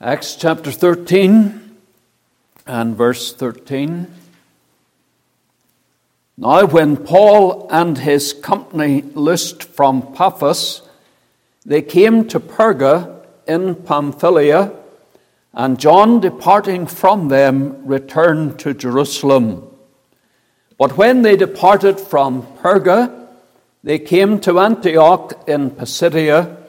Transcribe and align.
Acts 0.00 0.34
chapter 0.34 0.72
13 0.72 1.76
and 2.66 2.96
verse 2.96 3.32
13. 3.32 4.12
Now, 6.36 6.66
when 6.66 6.96
Paul 6.96 7.68
and 7.70 7.96
his 7.96 8.32
company 8.32 9.02
loosed 9.02 9.62
from 9.62 10.12
Paphos, 10.12 10.82
they 11.64 11.80
came 11.80 12.26
to 12.26 12.40
Perga 12.40 13.24
in 13.46 13.76
Pamphylia, 13.76 14.72
and 15.52 15.78
John, 15.78 16.18
departing 16.18 16.88
from 16.88 17.28
them, 17.28 17.86
returned 17.86 18.58
to 18.58 18.74
Jerusalem. 18.74 19.62
But 20.76 20.96
when 20.96 21.22
they 21.22 21.36
departed 21.36 22.00
from 22.00 22.42
Perga, 22.42 23.28
they 23.84 24.00
came 24.00 24.40
to 24.40 24.58
Antioch 24.58 25.48
in 25.48 25.70
Pisidia 25.70 26.63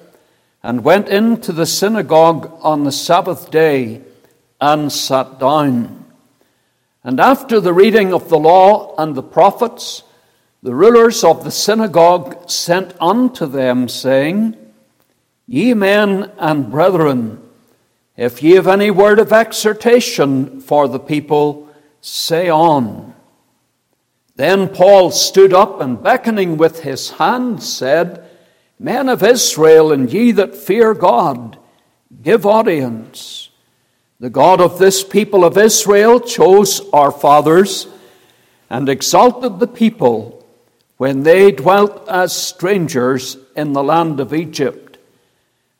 and 0.65 0.83
went 0.83 1.07
into 1.07 1.51
the 1.51 1.67
synagogue 1.67 2.51
on 2.63 2.85
the 2.85 2.91
Sabbath 2.91 3.51
day 3.51 4.01
and 4.59 4.91
sat 4.91 5.39
down. 5.39 6.05
And 7.03 7.19
after 7.19 7.59
the 7.59 7.71
reading 7.71 8.11
of 8.11 8.29
the 8.29 8.39
law 8.39 8.95
and 8.97 9.13
the 9.13 9.21
prophets, 9.21 10.01
the 10.63 10.73
rulers 10.73 11.23
of 11.23 11.43
the 11.43 11.51
synagogue 11.51 12.49
sent 12.49 12.95
unto 12.99 13.45
them, 13.45 13.87
saying, 13.87 14.57
Ye 15.45 15.75
men 15.75 16.31
and 16.39 16.71
brethren, 16.71 17.47
if 18.17 18.41
ye 18.41 18.55
have 18.55 18.67
any 18.67 18.89
word 18.89 19.19
of 19.19 19.31
exhortation 19.31 20.61
for 20.61 20.87
the 20.87 20.99
people, 20.99 21.69
say 22.01 22.49
on. 22.49 23.13
Then 24.35 24.69
Paul 24.69 25.11
stood 25.11 25.53
up 25.53 25.79
and 25.79 26.01
beckoning 26.01 26.57
with 26.57 26.79
his 26.81 27.11
hand 27.11 27.61
said, 27.61 28.24
Men 28.79 29.09
of 29.09 29.23
Israel, 29.23 29.91
and 29.91 30.11
ye 30.11 30.31
that 30.33 30.55
fear 30.55 30.93
God, 30.93 31.57
give 32.21 32.45
audience. 32.45 33.49
The 34.19 34.29
God 34.29 34.61
of 34.61 34.79
this 34.79 35.03
people 35.03 35.43
of 35.43 35.57
Israel 35.57 36.19
chose 36.19 36.81
our 36.91 37.11
fathers 37.11 37.87
and 38.69 38.89
exalted 38.89 39.59
the 39.59 39.67
people 39.67 40.45
when 40.97 41.23
they 41.23 41.51
dwelt 41.51 42.07
as 42.07 42.33
strangers 42.33 43.37
in 43.55 43.73
the 43.73 43.83
land 43.83 44.19
of 44.19 44.33
Egypt, 44.33 44.97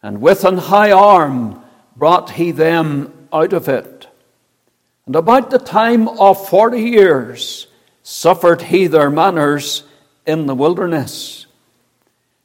and 0.04 0.22
with 0.22 0.44
an 0.44 0.58
high 0.58 0.92
arm 0.92 1.62
brought 1.96 2.32
he 2.32 2.52
them 2.52 3.28
out 3.32 3.54
of 3.54 3.70
it. 3.70 4.08
And 5.06 5.16
about 5.16 5.50
the 5.50 5.60
time 5.60 6.08
of 6.08 6.50
forty 6.50 6.82
years 6.82 7.68
suffered 8.04 8.64
he 8.64 8.88
their 8.88 9.10
manners 9.10 9.84
in 10.26 10.46
the 10.46 10.56
wilderness. 10.56 11.45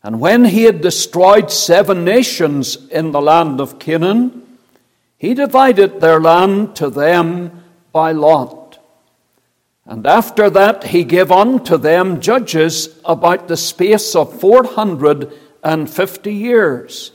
And 0.03 0.21
when 0.21 0.47
he 0.47 0.63
had 0.63 0.81
destroyed 0.81 1.51
seven 1.51 2.05
nations 2.05 2.89
in 2.89 3.13
the 3.13 3.21
land 3.21 3.61
of 3.61 3.79
Canaan, 3.79 4.59
he 5.19 5.35
divided 5.35 6.01
their 6.01 6.19
land 6.19 6.75
to 6.77 6.89
them 6.89 7.65
by 7.93 8.13
lot. 8.13 8.79
And 9.85 10.07
after 10.07 10.49
that 10.51 10.85
he 10.85 11.05
gave 11.05 11.31
unto 11.31 11.77
them 11.77 12.21
judges 12.21 12.99
about 13.05 13.49
the 13.49 13.57
space 13.57 14.15
of 14.15 14.41
four 14.41 14.65
hundred 14.65 15.33
and 15.63 15.91
fifty 15.91 16.33
years, 16.33 17.13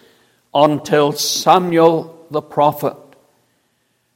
until 0.54 1.12
Samuel 1.12 2.28
the 2.30 2.42
prophet. 2.42 2.98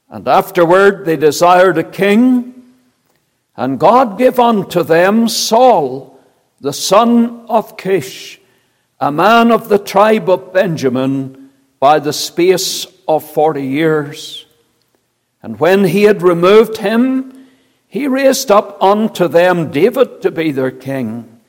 And 0.10 0.28
afterward 0.28 1.06
they 1.06 1.16
desired 1.16 1.78
a 1.78 1.84
king, 1.84 2.54
and 3.58 3.80
God 3.80 4.18
gave 4.18 4.40
unto 4.40 4.84
them 4.84 5.28
Saul, 5.28 6.20
the 6.62 6.74
son 6.74 7.46
of 7.48 7.78
Kish, 7.78 8.39
a 9.00 9.12
man 9.12 9.52
of 9.52 9.70
the 9.70 9.80
tribe 9.80 10.30
of 10.30 10.54
Benjamin, 10.54 11.50
by 11.80 12.00
the 12.00 12.12
space 12.12 12.86
of 13.08 13.24
forty 13.24 13.66
years. 13.66 14.46
And 15.42 15.58
when 15.60 15.86
he 15.86 16.04
had 16.04 16.22
removed 16.22 16.78
him, 16.78 17.48
he 17.88 18.08
raised 18.08 18.52
up 18.52 18.82
unto 18.84 19.30
them 19.30 19.72
David 19.72 20.22
to 20.22 20.32
be 20.32 20.52
their 20.52 20.72
king, 20.72 21.40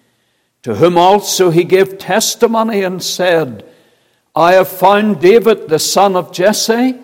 to 0.62 0.76
whom 0.76 0.96
also 0.96 1.50
he 1.50 1.64
gave 1.64 1.98
testimony 1.98 2.82
and 2.84 3.02
said, 3.02 3.64
I 4.36 4.52
have 4.52 4.68
found 4.68 5.20
David 5.20 5.68
the 5.68 5.80
son 5.80 6.14
of 6.14 6.32
Jesse, 6.32 6.96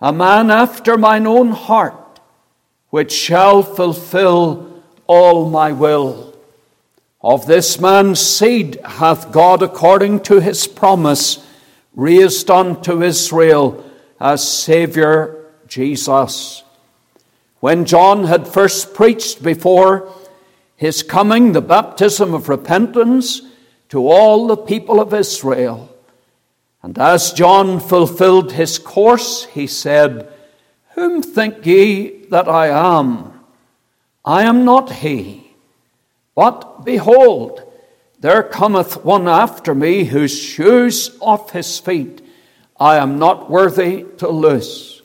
a 0.00 0.12
man 0.12 0.50
after 0.50 0.96
mine 0.96 1.26
own 1.26 1.50
heart, 1.50 2.20
which 2.88 3.12
shall 3.12 3.62
fulfill 3.62 4.82
all 5.06 5.50
my 5.50 5.72
will. 5.72 6.25
Of 7.26 7.46
this 7.46 7.80
man's 7.80 8.20
seed 8.20 8.78
hath 8.84 9.32
God, 9.32 9.60
according 9.60 10.20
to 10.30 10.38
his 10.38 10.68
promise, 10.68 11.44
raised 11.96 12.48
unto 12.48 13.02
Israel 13.02 13.84
a 14.20 14.38
Saviour 14.38 15.44
Jesus. 15.66 16.62
When 17.58 17.84
John 17.84 18.26
had 18.26 18.46
first 18.46 18.94
preached 18.94 19.42
before 19.42 20.08
his 20.76 21.02
coming 21.02 21.50
the 21.50 21.60
baptism 21.60 22.32
of 22.32 22.48
repentance 22.48 23.42
to 23.88 24.06
all 24.06 24.46
the 24.46 24.56
people 24.56 25.00
of 25.00 25.12
Israel, 25.12 25.92
and 26.80 26.96
as 26.96 27.32
John 27.32 27.80
fulfilled 27.80 28.52
his 28.52 28.78
course, 28.78 29.46
he 29.46 29.66
said, 29.66 30.32
Whom 30.94 31.22
think 31.22 31.66
ye 31.66 32.26
that 32.30 32.46
I 32.46 32.68
am? 32.68 33.40
I 34.24 34.44
am 34.44 34.64
not 34.64 34.92
he. 34.92 35.45
But 36.36 36.84
behold, 36.84 37.62
there 38.20 38.44
cometh 38.44 39.04
one 39.04 39.26
after 39.26 39.74
me 39.74 40.04
whose 40.04 40.38
shoes 40.38 41.16
off 41.20 41.50
his 41.50 41.80
feet 41.80 42.22
I 42.78 42.98
am 42.98 43.18
not 43.18 43.50
worthy 43.50 44.04
to 44.18 44.28
loose. 44.28 45.02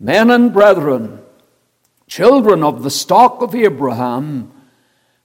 Men 0.00 0.30
and 0.30 0.52
brethren, 0.52 1.20
children 2.08 2.62
of 2.62 2.82
the 2.82 2.90
stock 2.90 3.40
of 3.42 3.54
Abraham, 3.54 4.52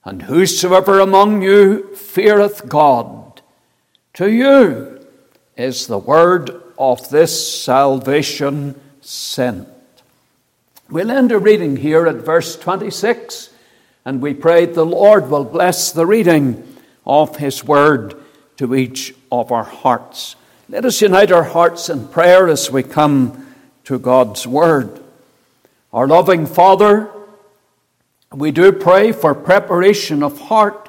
and 0.04 0.22
whosoever 0.22 1.00
among 1.00 1.42
you 1.42 1.94
feareth 1.96 2.68
God, 2.68 3.42
to 4.14 4.30
you 4.30 5.06
is 5.56 5.86
the 5.86 5.98
word 5.98 6.50
of 6.78 7.08
this 7.10 7.62
salvation 7.62 8.80
sent. 9.00 9.68
We'll 10.88 11.10
end 11.10 11.32
a 11.32 11.38
reading 11.38 11.76
here 11.76 12.06
at 12.06 12.16
verse 12.16 12.56
26, 12.56 13.51
and 14.04 14.20
we 14.20 14.34
pray 14.34 14.66
the 14.66 14.84
Lord 14.84 15.30
will 15.30 15.44
bless 15.44 15.92
the 15.92 16.06
reading 16.06 16.76
of 17.06 17.36
His 17.36 17.64
Word 17.64 18.14
to 18.56 18.74
each 18.74 19.14
of 19.30 19.52
our 19.52 19.64
hearts. 19.64 20.36
Let 20.68 20.84
us 20.84 21.00
unite 21.00 21.30
our 21.30 21.44
hearts 21.44 21.88
in 21.88 22.08
prayer 22.08 22.48
as 22.48 22.70
we 22.70 22.82
come 22.82 23.54
to 23.84 23.98
God's 23.98 24.46
Word. 24.46 25.02
Our 25.92 26.06
loving 26.06 26.46
Father, 26.46 27.10
we 28.32 28.50
do 28.50 28.72
pray 28.72 29.12
for 29.12 29.34
preparation 29.34 30.22
of 30.22 30.38
heart 30.40 30.88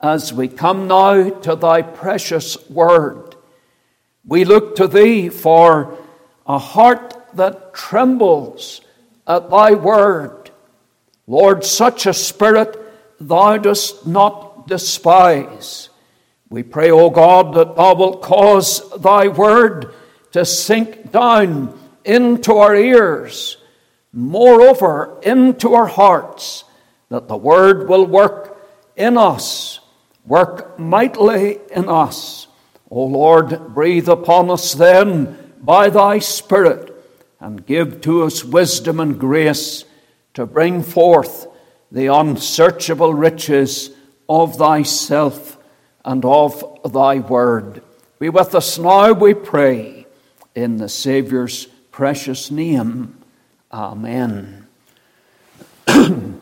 as 0.00 0.32
we 0.32 0.48
come 0.48 0.88
now 0.88 1.30
to 1.30 1.54
Thy 1.54 1.82
precious 1.82 2.68
Word. 2.68 3.36
We 4.26 4.44
look 4.44 4.76
to 4.76 4.86
Thee 4.86 5.28
for 5.28 5.96
a 6.46 6.58
heart 6.58 7.14
that 7.34 7.74
trembles 7.74 8.80
at 9.26 9.50
Thy 9.50 9.72
Word. 9.72 10.41
Lord, 11.26 11.64
such 11.64 12.06
a 12.06 12.14
spirit 12.14 12.78
Thou 13.20 13.56
dost 13.58 14.06
not 14.06 14.66
despise. 14.66 15.88
We 16.48 16.62
pray, 16.62 16.90
O 16.90 17.08
God, 17.08 17.54
that 17.54 17.76
Thou 17.76 17.94
wilt 17.94 18.22
cause 18.22 18.82
Thy 18.98 19.28
word 19.28 19.94
to 20.32 20.44
sink 20.44 21.12
down 21.12 21.78
into 22.04 22.56
our 22.56 22.74
ears, 22.74 23.58
moreover, 24.12 25.18
into 25.22 25.74
our 25.74 25.86
hearts, 25.86 26.64
that 27.10 27.28
the 27.28 27.36
word 27.36 27.88
will 27.88 28.06
work 28.06 28.58
in 28.96 29.16
us, 29.16 29.80
work 30.26 30.78
mightily 30.78 31.58
in 31.70 31.88
us. 31.88 32.48
O 32.90 33.04
Lord, 33.04 33.74
breathe 33.74 34.08
upon 34.08 34.50
us 34.50 34.74
then 34.74 35.54
by 35.62 35.88
Thy 35.88 36.18
Spirit 36.18 36.92
and 37.40 37.64
give 37.64 38.00
to 38.02 38.24
us 38.24 38.44
wisdom 38.44 39.00
and 39.00 39.18
grace 39.18 39.84
to 40.34 40.46
bring 40.46 40.82
forth 40.82 41.46
the 41.90 42.06
unsearchable 42.06 43.12
riches 43.14 43.90
of 44.28 44.56
thyself 44.56 45.58
and 46.04 46.24
of 46.24 46.92
thy 46.92 47.18
word. 47.18 47.82
Be 48.18 48.28
with 48.28 48.54
us 48.54 48.78
now, 48.78 49.12
we 49.12 49.34
pray, 49.34 50.06
in 50.54 50.78
the 50.78 50.88
Saviour's 50.88 51.66
precious 51.90 52.50
name. 52.50 53.18
Amen. 53.70 54.66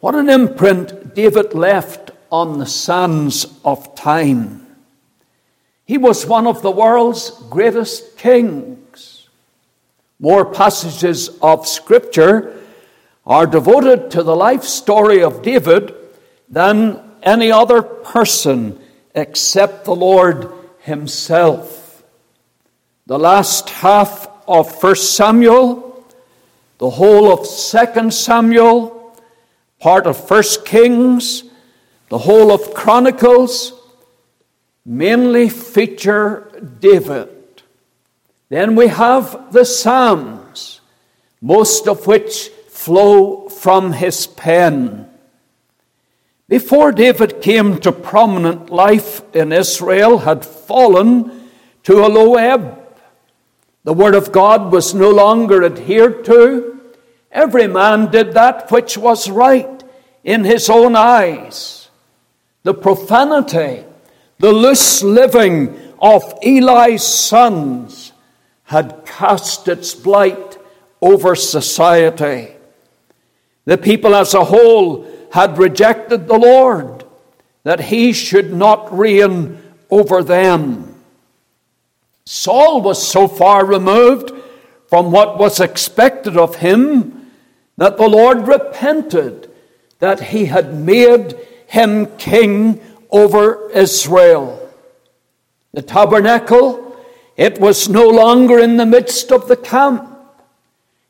what 0.00 0.14
an 0.14 0.28
imprint 0.28 1.14
David 1.14 1.54
left 1.54 2.10
on 2.30 2.58
the 2.58 2.66
sands 2.66 3.46
of 3.64 3.94
time. 3.94 4.66
He 5.84 5.98
was 5.98 6.24
one 6.24 6.46
of 6.46 6.62
the 6.62 6.70
world's 6.70 7.30
greatest 7.50 8.16
kings. 8.16 9.11
More 10.22 10.44
passages 10.44 11.30
of 11.42 11.66
Scripture 11.66 12.56
are 13.26 13.44
devoted 13.44 14.12
to 14.12 14.22
the 14.22 14.36
life 14.36 14.62
story 14.62 15.20
of 15.20 15.42
David 15.42 15.92
than 16.48 17.00
any 17.24 17.50
other 17.50 17.82
person 17.82 18.78
except 19.16 19.84
the 19.84 19.96
Lord 19.96 20.52
Himself. 20.78 22.04
the 23.06 23.18
last 23.18 23.68
half 23.68 24.28
of 24.46 24.80
1 24.80 24.94
Samuel, 24.94 26.06
the 26.78 26.90
whole 26.90 27.32
of 27.32 27.40
2 27.40 28.10
Samuel, 28.12 29.12
part 29.80 30.06
of 30.06 30.30
1 30.30 30.42
Kings, 30.64 31.42
the 32.10 32.18
whole 32.18 32.52
of 32.52 32.72
Chronicles, 32.74 33.72
mainly 34.86 35.48
feature 35.48 36.48
David. 36.78 37.41
Then 38.52 38.74
we 38.74 38.88
have 38.88 39.50
the 39.54 39.64
Psalms, 39.64 40.82
most 41.40 41.88
of 41.88 42.06
which 42.06 42.50
flow 42.68 43.48
from 43.48 43.94
his 43.94 44.26
pen. 44.26 45.08
Before 46.50 46.92
David 46.92 47.40
came 47.40 47.78
to 47.78 47.90
prominent 47.90 48.68
life 48.68 49.22
in 49.34 49.52
Israel, 49.52 50.18
had 50.18 50.44
fallen 50.44 51.48
to 51.84 52.04
a 52.04 52.12
low 52.12 52.34
ebb. 52.34 52.78
The 53.84 53.94
word 53.94 54.14
of 54.14 54.32
God 54.32 54.70
was 54.70 54.92
no 54.92 55.10
longer 55.10 55.64
adhered 55.64 56.22
to. 56.26 56.78
Every 57.30 57.66
man 57.66 58.10
did 58.10 58.34
that 58.34 58.70
which 58.70 58.98
was 58.98 59.30
right 59.30 59.82
in 60.24 60.44
his 60.44 60.68
own 60.68 60.94
eyes. 60.94 61.88
The 62.64 62.74
profanity, 62.74 63.86
the 64.40 64.52
loose 64.52 65.02
living 65.02 65.94
of 65.98 66.34
Eli's 66.42 67.02
sons 67.02 68.11
had 68.72 69.04
cast 69.04 69.68
its 69.68 69.94
blight 69.94 70.56
over 71.02 71.36
society. 71.36 72.54
The 73.66 73.76
people 73.76 74.14
as 74.14 74.32
a 74.32 74.46
whole 74.46 75.06
had 75.30 75.58
rejected 75.58 76.26
the 76.26 76.38
Lord, 76.38 77.04
that 77.64 77.80
he 77.80 78.14
should 78.14 78.50
not 78.50 78.96
reign 78.96 79.62
over 79.90 80.22
them. 80.22 80.94
Saul 82.24 82.80
was 82.80 83.06
so 83.06 83.28
far 83.28 83.66
removed 83.66 84.32
from 84.88 85.12
what 85.12 85.36
was 85.36 85.60
expected 85.60 86.38
of 86.38 86.56
him 86.56 87.30
that 87.76 87.98
the 87.98 88.08
Lord 88.08 88.48
repented 88.48 89.50
that 89.98 90.20
he 90.20 90.46
had 90.46 90.74
made 90.74 91.36
him 91.66 92.06
king 92.16 92.80
over 93.10 93.70
Israel. 93.72 94.70
The 95.74 95.82
tabernacle, 95.82 96.91
it 97.42 97.60
was 97.60 97.88
no 97.88 98.08
longer 98.08 98.60
in 98.60 98.76
the 98.76 98.86
midst 98.86 99.32
of 99.32 99.48
the 99.48 99.56
camp. 99.56 100.08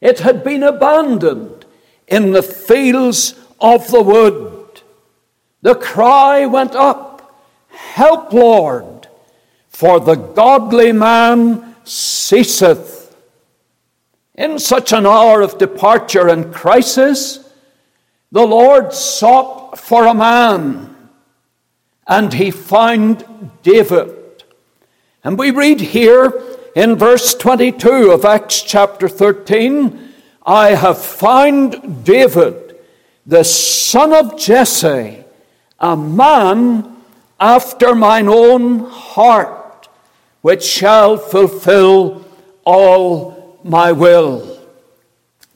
It 0.01 0.21
had 0.21 0.43
been 0.43 0.63
abandoned 0.63 1.67
in 2.09 2.33
the 2.33 2.43
fields 2.43 3.35
of 3.61 3.87
the 3.89 4.01
wood. 4.01 4.81
The 5.61 5.75
cry 5.75 6.47
went 6.47 6.75
up, 6.75 7.39
Help, 7.69 8.33
Lord, 8.33 9.09
for 9.69 10.01
the 10.01 10.15
godly 10.15 10.91
man 10.93 11.77
ceaseth. 11.85 13.15
In 14.35 14.59
such 14.59 14.95
an 14.95 15.05
hour 15.05 15.43
of 15.43 15.59
departure 15.59 16.29
and 16.29 16.55
crisis, 16.55 17.47
the 18.31 18.47
Lord 18.47 18.95
sought 18.95 19.79
for 19.79 20.07
a 20.07 20.15
man, 20.15 20.97
and 22.07 22.33
he 22.33 22.51
found 22.51 23.27
David. 23.63 24.22
And 25.25 25.39
we 25.39 25.53
read 25.53 25.81
here 25.81 26.43
in 26.75 26.97
verse 26.97 27.35
22 27.35 28.11
of 28.11 28.25
Acts 28.25 28.61
chapter 28.61 29.09
13 29.09 30.13
I 30.45 30.71
have 30.71 30.99
found 30.99 32.05
David, 32.05 32.77
the 33.25 33.45
son 33.45 34.13
of 34.13 34.37
Jesse, 34.37 35.23
a 35.79 35.97
man 35.97 36.97
after 37.39 37.95
mine 37.95 38.27
own 38.27 38.81
heart, 38.91 39.89
which 40.41 40.65
shall 40.65 41.17
fulfill 41.17 42.25
all 42.65 43.61
my 43.63 43.93
will. 43.93 44.61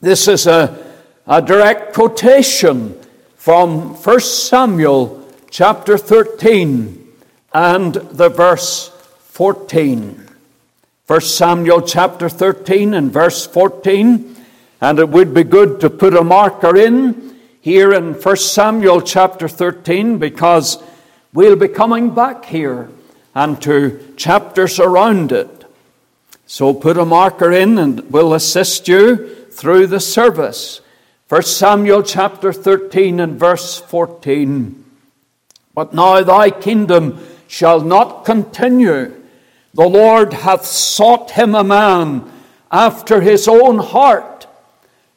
This 0.00 0.28
is 0.28 0.46
a, 0.46 0.94
a 1.26 1.42
direct 1.42 1.92
quotation 1.92 2.96
from 3.34 3.94
1 3.96 4.20
Samuel 4.20 5.28
chapter 5.50 5.98
13 5.98 7.08
and 7.52 7.94
the 7.94 8.28
verse 8.28 8.92
14. 9.36 10.26
1 11.08 11.20
Samuel 11.20 11.82
chapter 11.82 12.26
13 12.26 12.94
and 12.94 13.12
verse 13.12 13.46
14. 13.46 14.34
And 14.80 14.98
it 14.98 15.10
would 15.10 15.34
be 15.34 15.44
good 15.44 15.78
to 15.80 15.90
put 15.90 16.16
a 16.16 16.24
marker 16.24 16.74
in 16.74 17.36
here 17.60 17.92
in 17.92 18.14
1 18.14 18.36
Samuel 18.38 19.02
chapter 19.02 19.46
13 19.46 20.16
because 20.16 20.82
we'll 21.34 21.54
be 21.54 21.68
coming 21.68 22.14
back 22.14 22.46
here 22.46 22.88
and 23.34 23.60
to 23.60 24.14
chapters 24.16 24.80
around 24.80 25.32
it. 25.32 25.66
So 26.46 26.72
put 26.72 26.96
a 26.96 27.04
marker 27.04 27.52
in 27.52 27.76
and 27.76 28.10
we'll 28.10 28.32
assist 28.32 28.88
you 28.88 29.34
through 29.50 29.88
the 29.88 30.00
service. 30.00 30.80
1 31.28 31.42
Samuel 31.42 32.02
chapter 32.02 32.54
13 32.54 33.20
and 33.20 33.38
verse 33.38 33.80
14. 33.80 34.82
But 35.74 35.92
now 35.92 36.22
thy 36.22 36.50
kingdom 36.50 37.18
shall 37.48 37.82
not 37.82 38.24
continue 38.24 39.12
the 39.76 39.86
Lord 39.86 40.32
hath 40.32 40.64
sought 40.64 41.32
him 41.32 41.54
a 41.54 41.62
man 41.62 42.32
after 42.72 43.20
his 43.20 43.46
own 43.46 43.78
heart, 43.78 44.46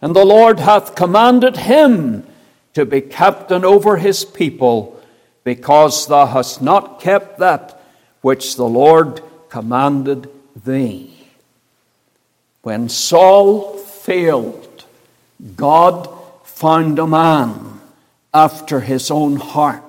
and 0.01 0.13
the 0.13 0.25
Lord 0.25 0.59
hath 0.59 0.95
commanded 0.95 1.55
him 1.55 2.25
to 2.73 2.85
be 2.85 2.99
captain 2.99 3.63
over 3.63 3.95
his 3.95 4.25
people, 4.25 5.01
because 5.45 6.07
thou 6.07 6.25
hast 6.25 6.61
not 6.61 6.99
kept 6.99 7.39
that 7.39 7.81
which 8.21 8.57
the 8.57 8.65
Lord 8.67 9.21
commanded 9.47 10.29
thee. 10.65 11.15
When 12.61 12.89
Saul 12.89 13.77
failed, 13.77 14.83
God 15.55 16.09
found 16.43 16.99
a 16.99 17.07
man 17.07 17.79
after 18.33 18.81
his 18.81 19.09
own 19.09 19.37
heart. 19.37 19.83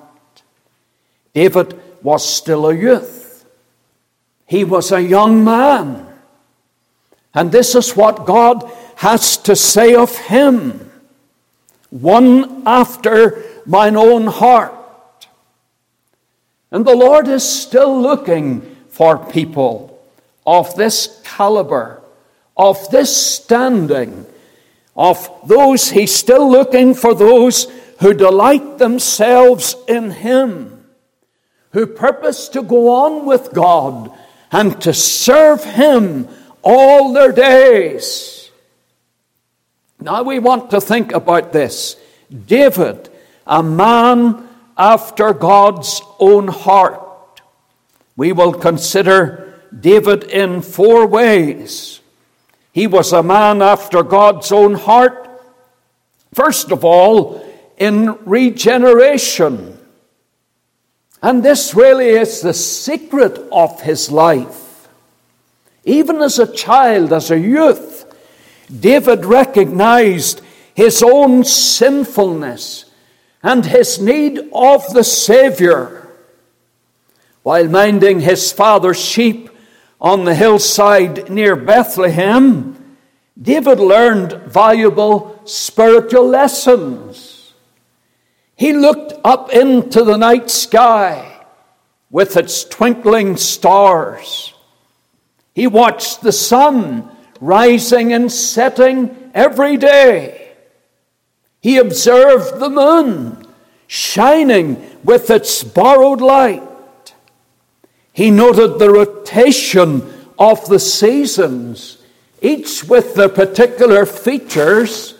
David 1.33 1.77
was 2.01 2.25
still 2.25 2.67
a 2.67 2.73
youth. 2.73 3.20
He 4.51 4.65
was 4.65 4.91
a 4.91 5.01
young 5.01 5.45
man. 5.45 6.05
And 7.33 7.53
this 7.53 7.73
is 7.73 7.95
what 7.95 8.25
God 8.25 8.69
has 8.97 9.37
to 9.47 9.55
say 9.55 9.95
of 9.95 10.13
him 10.17 10.91
one 11.89 12.63
after 12.65 13.45
mine 13.65 13.95
own 13.95 14.27
heart. 14.27 14.75
And 16.69 16.83
the 16.83 16.97
Lord 16.97 17.29
is 17.29 17.47
still 17.47 18.01
looking 18.01 18.59
for 18.89 19.17
people 19.17 20.03
of 20.45 20.75
this 20.75 21.21
caliber, 21.23 22.01
of 22.57 22.91
this 22.91 23.15
standing, 23.15 24.25
of 24.97 25.29
those, 25.45 25.91
He's 25.91 26.13
still 26.13 26.51
looking 26.51 26.93
for 26.93 27.13
those 27.13 27.71
who 28.01 28.13
delight 28.13 28.79
themselves 28.79 29.77
in 29.87 30.11
Him, 30.11 30.83
who 31.71 31.87
purpose 31.87 32.49
to 32.49 32.61
go 32.61 32.89
on 32.89 33.25
with 33.25 33.53
God 33.53 34.11
and 34.51 34.81
to 34.81 34.93
serve 34.93 35.63
Him 35.63 36.27
all 36.61 37.13
their 37.13 37.31
days. 37.31 38.51
Now 39.99 40.23
we 40.23 40.39
want 40.39 40.71
to 40.71 40.81
think 40.81 41.11
about 41.11 41.53
this. 41.53 41.95
David, 42.47 43.09
a 43.45 43.61
man 43.61 44.47
after 44.77 45.33
God's 45.33 46.01
own 46.19 46.47
heart. 46.47 47.41
We 48.15 48.31
will 48.31 48.53
consider 48.53 49.61
David 49.77 50.23
in 50.25 50.61
four 50.61 51.07
ways. 51.07 52.01
He 52.71 52.87
was 52.87 53.13
a 53.13 53.23
man 53.23 53.61
after 53.61 54.03
God's 54.03 54.51
own 54.51 54.75
heart. 54.75 55.29
First 56.33 56.71
of 56.71 56.85
all, 56.85 57.45
in 57.77 58.17
regeneration. 58.25 59.77
And 61.21 61.43
this 61.43 61.75
really 61.75 62.09
is 62.09 62.41
the 62.41 62.53
secret 62.53 63.37
of 63.51 63.81
his 63.81 64.11
life. 64.11 64.87
Even 65.83 66.21
as 66.21 66.39
a 66.39 66.51
child, 66.51 67.13
as 67.13 67.29
a 67.29 67.39
youth, 67.39 68.05
David 68.79 69.25
recognized 69.25 70.41
his 70.73 71.03
own 71.03 71.43
sinfulness 71.43 72.85
and 73.43 73.65
his 73.65 73.99
need 73.99 74.39
of 74.53 74.87
the 74.93 75.03
Savior. 75.03 76.07
While 77.43 77.67
minding 77.67 78.21
his 78.21 78.51
father's 78.51 79.03
sheep 79.03 79.49
on 79.99 80.25
the 80.25 80.35
hillside 80.35 81.29
near 81.29 81.55
Bethlehem, 81.55 82.97
David 83.39 83.79
learned 83.79 84.33
valuable 84.45 85.41
spiritual 85.45 86.27
lessons. 86.27 87.40
He 88.61 88.73
looked 88.73 89.13
up 89.25 89.51
into 89.51 90.03
the 90.03 90.17
night 90.17 90.51
sky 90.51 91.47
with 92.11 92.37
its 92.37 92.63
twinkling 92.63 93.37
stars. 93.37 94.53
He 95.55 95.65
watched 95.65 96.21
the 96.21 96.31
sun 96.31 97.09
rising 97.39 98.13
and 98.13 98.31
setting 98.31 99.31
every 99.33 99.77
day. 99.77 100.53
He 101.59 101.79
observed 101.79 102.59
the 102.59 102.69
moon 102.69 103.47
shining 103.87 104.87
with 105.03 105.31
its 105.31 105.63
borrowed 105.63 106.21
light. 106.21 106.61
He 108.13 108.29
noted 108.29 108.77
the 108.77 108.91
rotation 108.91 110.27
of 110.37 110.67
the 110.67 110.77
seasons, 110.77 111.97
each 112.43 112.83
with 112.83 113.15
their 113.15 113.29
particular 113.29 114.05
features. 114.05 115.15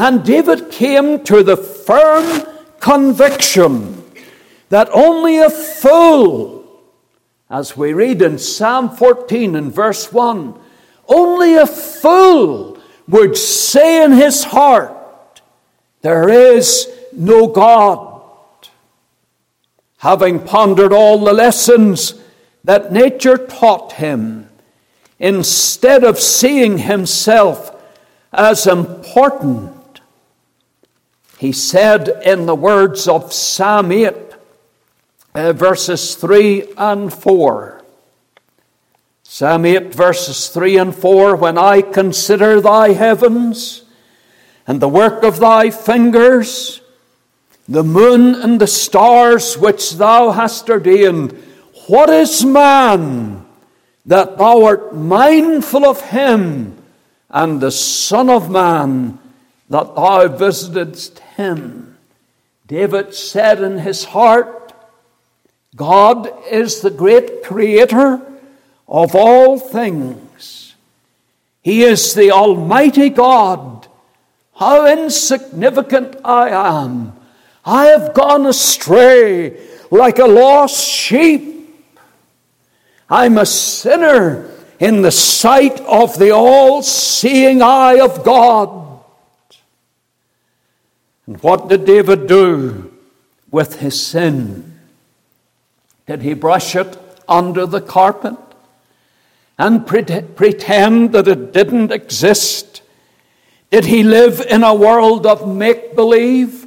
And 0.00 0.24
David 0.24 0.70
came 0.70 1.22
to 1.24 1.42
the 1.42 1.58
firm 1.58 2.46
conviction 2.80 4.02
that 4.70 4.88
only 4.94 5.36
a 5.36 5.50
fool, 5.50 6.64
as 7.50 7.76
we 7.76 7.92
read 7.92 8.22
in 8.22 8.38
Psalm 8.38 8.96
14 8.96 9.54
and 9.54 9.70
verse 9.70 10.10
1, 10.10 10.58
only 11.06 11.54
a 11.54 11.66
fool 11.66 12.78
would 13.08 13.36
say 13.36 14.02
in 14.02 14.12
his 14.12 14.44
heart, 14.44 15.42
There 16.00 16.30
is 16.30 16.88
no 17.12 17.48
God. 17.48 18.22
Having 19.98 20.46
pondered 20.46 20.94
all 20.94 21.22
the 21.22 21.34
lessons 21.34 22.14
that 22.64 22.90
nature 22.90 23.36
taught 23.36 23.92
him, 23.92 24.48
instead 25.18 26.04
of 26.04 26.18
seeing 26.18 26.78
himself 26.78 27.76
as 28.32 28.66
important, 28.66 29.76
he 31.40 31.52
said 31.52 32.20
in 32.22 32.44
the 32.44 32.54
words 32.54 33.08
of 33.08 33.32
Psalm 33.32 33.90
8, 33.92 34.14
uh, 35.34 35.54
verses 35.54 36.14
3 36.14 36.74
and 36.76 37.10
4. 37.10 37.82
Psalm 39.22 39.64
8, 39.64 39.94
verses 39.94 40.48
3 40.50 40.76
and 40.76 40.94
4 40.94 41.36
When 41.36 41.56
I 41.56 41.80
consider 41.80 42.60
thy 42.60 42.92
heavens 42.92 43.84
and 44.66 44.80
the 44.82 44.88
work 44.88 45.22
of 45.22 45.40
thy 45.40 45.70
fingers, 45.70 46.82
the 47.66 47.84
moon 47.84 48.34
and 48.34 48.60
the 48.60 48.66
stars 48.66 49.56
which 49.56 49.92
thou 49.92 50.32
hast 50.32 50.68
ordained, 50.68 51.32
what 51.86 52.10
is 52.10 52.44
man 52.44 53.46
that 54.04 54.36
thou 54.36 54.62
art 54.66 54.94
mindful 54.94 55.86
of 55.86 56.02
him, 56.02 56.76
and 57.30 57.62
the 57.62 57.70
Son 57.70 58.28
of 58.28 58.50
Man 58.50 59.18
that 59.70 59.94
thou 59.94 60.28
visitedst 60.28 61.20
him? 61.36 61.96
David 62.66 63.14
said 63.14 63.62
in 63.62 63.78
his 63.78 64.04
heart, 64.04 64.72
God 65.74 66.32
is 66.50 66.80
the 66.80 66.90
great 66.90 67.42
creator 67.42 68.20
of 68.88 69.14
all 69.14 69.58
things. 69.58 70.74
He 71.62 71.82
is 71.82 72.14
the 72.14 72.30
Almighty 72.30 73.08
God. 73.08 73.86
How 74.56 74.86
insignificant 74.86 76.16
I 76.24 76.50
am. 76.50 77.12
I 77.64 77.86
have 77.86 78.14
gone 78.14 78.46
astray 78.46 79.60
like 79.90 80.18
a 80.18 80.26
lost 80.26 80.84
sheep. 80.86 81.50
I'm 83.08 83.38
a 83.38 83.46
sinner 83.46 84.50
in 84.78 85.02
the 85.02 85.10
sight 85.10 85.80
of 85.80 86.18
the 86.18 86.30
all 86.30 86.82
seeing 86.82 87.62
eye 87.62 88.00
of 88.00 88.24
God. 88.24 88.89
And 91.30 91.40
what 91.44 91.68
did 91.68 91.84
David 91.84 92.26
do 92.26 92.92
with 93.52 93.78
his 93.78 94.04
sin? 94.04 94.80
Did 96.08 96.22
he 96.22 96.34
brush 96.34 96.74
it 96.74 96.98
under 97.28 97.66
the 97.66 97.80
carpet? 97.80 98.34
and 99.60 99.86
pretend 99.86 101.12
that 101.12 101.28
it 101.28 101.52
didn't 101.52 101.92
exist? 101.92 102.80
Did 103.70 103.84
he 103.84 104.02
live 104.02 104.40
in 104.40 104.64
a 104.64 104.74
world 104.74 105.26
of 105.26 105.46
make 105.46 105.94
believe 105.94 106.66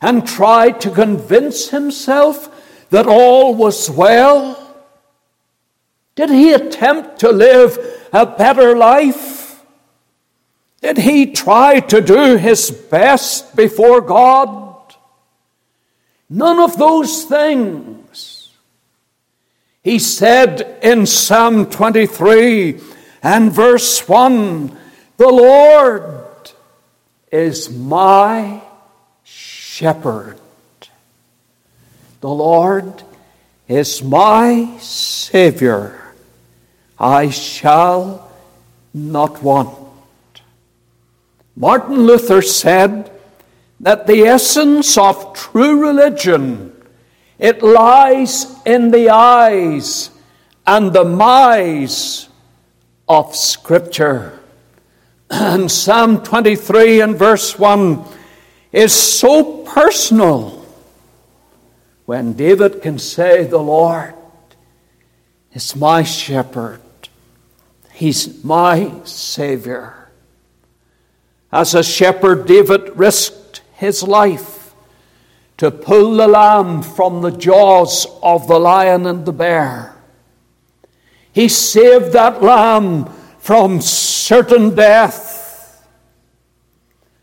and 0.00 0.26
try 0.26 0.70
to 0.70 0.90
convince 0.90 1.68
himself 1.68 2.88
that 2.88 3.06
all 3.06 3.54
was 3.54 3.90
well? 3.90 4.58
Did 6.14 6.30
he 6.30 6.54
attempt 6.54 7.18
to 7.20 7.30
live 7.30 7.78
a 8.14 8.24
better 8.24 8.78
life? 8.78 9.41
Did 10.82 10.98
he 10.98 11.32
try 11.32 11.78
to 11.78 12.00
do 12.00 12.36
his 12.36 12.70
best 12.70 13.54
before 13.54 14.00
God? 14.00 14.94
None 16.28 16.58
of 16.58 16.76
those 16.76 17.24
things. 17.24 18.50
He 19.84 19.98
said 19.98 20.78
in 20.82 21.06
Psalm 21.06 21.66
23 21.66 22.80
and 23.22 23.52
verse 23.52 24.08
1 24.08 24.76
The 25.16 25.28
Lord 25.28 26.50
is 27.30 27.70
my 27.70 28.62
shepherd. 29.22 30.38
The 32.20 32.28
Lord 32.28 33.02
is 33.68 34.02
my 34.02 34.76
Savior. 34.78 36.00
I 36.98 37.30
shall 37.30 38.30
not 38.94 39.42
want. 39.42 39.81
Martin 41.56 42.06
Luther 42.06 42.42
said 42.42 43.10
that 43.80 44.06
the 44.06 44.22
essence 44.22 44.96
of 44.96 45.34
true 45.34 45.80
religion 45.80 46.72
it 47.42 47.60
lies 47.60 48.46
in 48.64 48.92
the 48.92 49.10
eyes 49.10 50.10
and 50.64 50.92
the 50.92 51.04
mise 51.04 52.28
of 53.08 53.34
Scripture. 53.34 54.38
And 55.30 55.68
Psalm 55.68 56.22
23 56.22 57.00
and 57.00 57.16
verse 57.16 57.58
1 57.58 58.04
is 58.70 58.92
so 58.92 59.64
personal 59.64 60.64
when 62.04 62.34
David 62.34 62.80
can 62.80 63.00
say, 63.00 63.42
The 63.42 63.58
Lord 63.58 64.14
is 65.52 65.74
my 65.74 66.04
shepherd, 66.04 66.80
He's 67.90 68.44
my 68.44 68.92
Savior. 69.02 70.01
As 71.52 71.74
a 71.74 71.82
shepherd, 71.82 72.46
David 72.46 72.96
risked 72.96 73.60
his 73.74 74.02
life 74.02 74.74
to 75.58 75.70
pull 75.70 76.16
the 76.16 76.26
lamb 76.26 76.82
from 76.82 77.20
the 77.20 77.30
jaws 77.30 78.06
of 78.22 78.48
the 78.48 78.58
lion 78.58 79.06
and 79.06 79.26
the 79.26 79.32
bear. 79.32 79.94
He 81.32 81.48
saved 81.48 82.12
that 82.12 82.42
lamb 82.42 83.04
from 83.38 83.80
certain 83.80 84.74
death. 84.74 85.86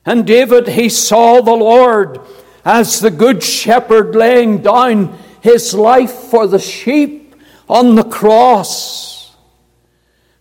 And 0.05 0.25
David, 0.25 0.67
he 0.67 0.89
saw 0.89 1.41
the 1.41 1.51
Lord 1.51 2.19
as 2.63 2.99
the 2.99 3.11
good 3.11 3.41
shepherd 3.43 4.15
laying 4.15 4.59
down 4.59 5.17
his 5.41 5.73
life 5.73 6.11
for 6.11 6.45
the 6.45 6.59
sheep 6.59 7.35
on 7.67 7.95
the 7.95 8.03
cross. 8.03 9.35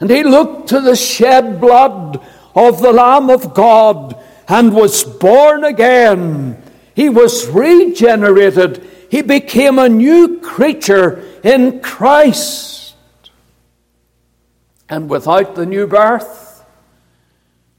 And 0.00 0.10
he 0.10 0.22
looked 0.22 0.68
to 0.68 0.80
the 0.80 0.96
shed 0.96 1.60
blood 1.60 2.20
of 2.54 2.80
the 2.80 2.92
Lamb 2.92 3.30
of 3.30 3.54
God 3.54 4.22
and 4.48 4.74
was 4.74 5.04
born 5.04 5.64
again 5.64 6.62
he 6.98 7.08
was 7.08 7.46
regenerated. 7.46 8.84
He 9.08 9.22
became 9.22 9.78
a 9.78 9.88
new 9.88 10.40
creature 10.40 11.22
in 11.44 11.78
Christ. 11.78 12.96
And 14.88 15.08
without 15.08 15.54
the 15.54 15.64
new 15.64 15.86
birth, 15.86 16.64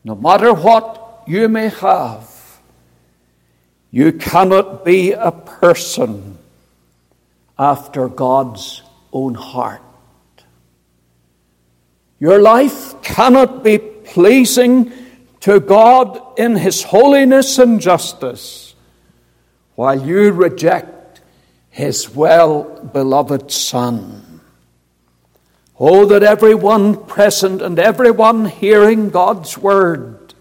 no 0.06 0.16
matter 0.16 0.54
what 0.54 1.24
you 1.28 1.50
may 1.50 1.68
have, 1.68 2.34
you 3.92 4.14
cannot 4.14 4.86
be 4.86 5.12
a 5.12 5.34
person 5.34 6.38
after 7.58 8.08
God's 8.08 8.84
own 9.12 9.34
heart. 9.34 9.82
Your 12.22 12.42
life 12.42 13.02
cannot 13.02 13.66
be 13.66 13.80
pleasing 14.10 14.92
to 15.42 15.60
God 15.60 16.22
in 16.38 16.56
His 16.56 16.84
holiness 16.84 17.58
and 17.58 17.80
justice 17.80 18.76
while 19.76 20.06
you 20.06 20.32
reject 20.32 21.00
his 21.70 22.14
well 22.14 22.64
beloved 22.92 23.52
Son. 23.52 24.42
Oh, 25.80 26.06
that 26.08 26.24
everyone 26.24 27.06
present 27.06 27.62
and 27.62 27.80
everyone 27.80 28.46
hearing 28.46 29.10
God's 29.10 29.58
word 29.58 30.34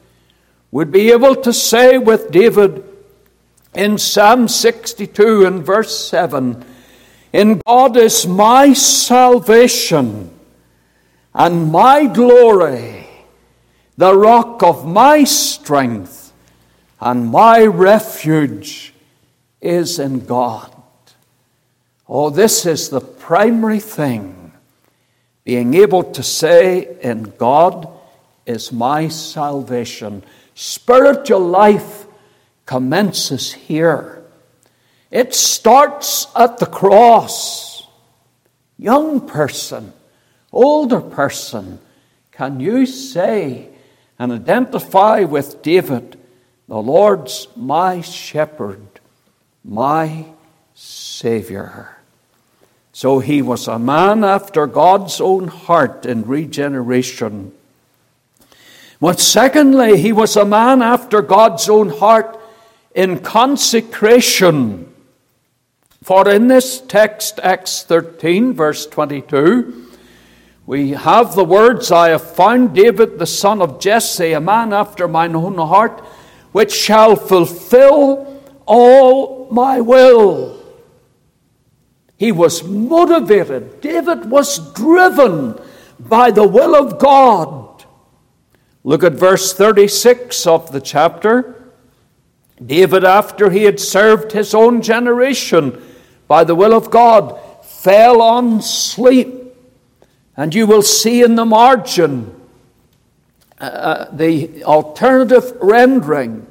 would 0.73 0.91
be 0.91 1.13
able 1.13 1.37
to 1.37 1.53
say 1.53 1.97
with 1.97 2.33
David 2.33 2.85
in 3.75 3.99
Psalm 3.99 4.49
62 4.49 5.47
and 5.47 5.65
verse 5.65 6.09
7 6.09 6.65
In 7.33 7.61
God 7.65 7.97
is 7.97 8.27
my 8.27 8.73
salvation 8.73 10.31
and 11.33 11.71
my 11.71 12.07
glory, 12.07 13.07
the 13.99 14.17
rock 14.17 14.63
of 14.63 14.87
my 14.87 15.25
strength 15.25 16.33
and 17.01 17.27
my 17.27 17.67
refuge 17.67 18.95
is 19.61 19.99
in 19.99 20.25
God. 20.25 20.73
Oh, 22.09 22.31
this 22.31 22.65
is 22.65 22.91
the 22.91 23.01
primary 23.01 23.81
thing. 23.81 24.53
Being 25.43 25.75
able 25.75 26.05
to 26.13 26.23
say, 26.23 26.97
In 27.01 27.35
God 27.39 27.89
is 28.47 28.71
my 28.71 29.09
salvation. 29.09 30.23
Spiritual 30.55 31.41
life 31.41 32.07
commences 32.67 33.53
here. 33.53 34.23
It 35.11 35.35
starts 35.35 36.29
at 36.37 36.59
the 36.59 36.67
cross. 36.67 37.85
Young 38.79 39.27
person, 39.27 39.93
older 40.53 41.01
person, 41.01 41.81
can 42.31 42.61
you 42.61 42.87
say 42.87 43.71
and 44.19 44.33
identify 44.33 45.25
with 45.25 45.63
David, 45.63 46.19
the 46.67 46.79
Lord's 46.79 47.49
my 47.57 48.01
shepherd, 48.01 49.01
my 49.65 50.27
Savior? 50.75 51.99
So 52.93 53.21
he 53.21 53.43
was 53.43 53.69
a 53.69 53.79
man 53.79 54.25
after 54.25 54.67
God's 54.67 55.21
own 55.21 55.47
heart 55.47 56.05
in 56.05 56.25
regeneration. 56.25 57.53
But 59.01 59.21
secondly, 59.21 60.01
he 60.01 60.13
was 60.13 60.37
a 60.37 60.45
man 60.45 60.83
after 60.83 61.23
God's 61.23 61.69
own 61.69 61.91
heart 61.91 62.39
in 62.95 63.21
consecration. 63.21 64.93
For 66.03 66.29
in 66.29 66.49
this 66.49 66.81
text, 66.81 67.39
Acts 67.43 67.85
13, 67.85 68.55
verse 68.55 68.87
22, 68.87 69.88
we 70.69 70.91
have 70.91 71.35
the 71.35 71.47
words, 71.47 71.91
I 71.91 72.11
have 72.11 72.35
found 72.35 72.75
David 72.75 73.19
the 73.19 73.25
son 73.25 73.63
of 73.63 73.81
Jesse, 73.81 74.33
a 74.33 74.39
man 74.39 74.75
after 74.75 75.09
mine 75.09 75.35
own 75.35 75.55
heart, 75.55 76.01
which 76.53 76.75
shall 76.75 77.17
fulfill 77.17 78.43
all 78.67 79.49
my 79.51 79.81
will. 79.81 80.63
He 82.19 82.33
was 82.33 82.65
motivated. 82.65 83.81
David 83.81 84.31
was 84.31 84.75
driven 84.75 85.59
by 85.99 86.31
the 86.31 86.47
will 86.47 86.77
of 86.77 86.99
God. 86.99 87.87
Look 88.85 89.03
at 89.03 89.15
verse 89.15 89.55
36 89.55 90.47
of 90.47 90.71
the 90.71 90.83
chapter. 90.83 91.73
David, 92.63 93.05
after 93.05 93.49
he 93.49 93.63
had 93.63 93.81
served 93.81 94.33
his 94.33 94.53
own 94.53 94.83
generation 94.83 95.83
by 96.27 96.45
the 96.45 96.55
will 96.55 96.75
of 96.75 96.91
God, 96.91 97.41
fell 97.65 98.21
on 98.21 98.61
sleep. 98.61 99.38
And 100.39 100.55
you 100.55 100.69
will 100.69 100.83
see 100.83 101.25
in 101.25 101.35
the 101.35 101.45
margin 101.45 102.33
uh, 103.61 103.65
uh, 103.65 104.11
the 104.13 104.63
alternative 104.63 105.53
rendering. 105.61 106.47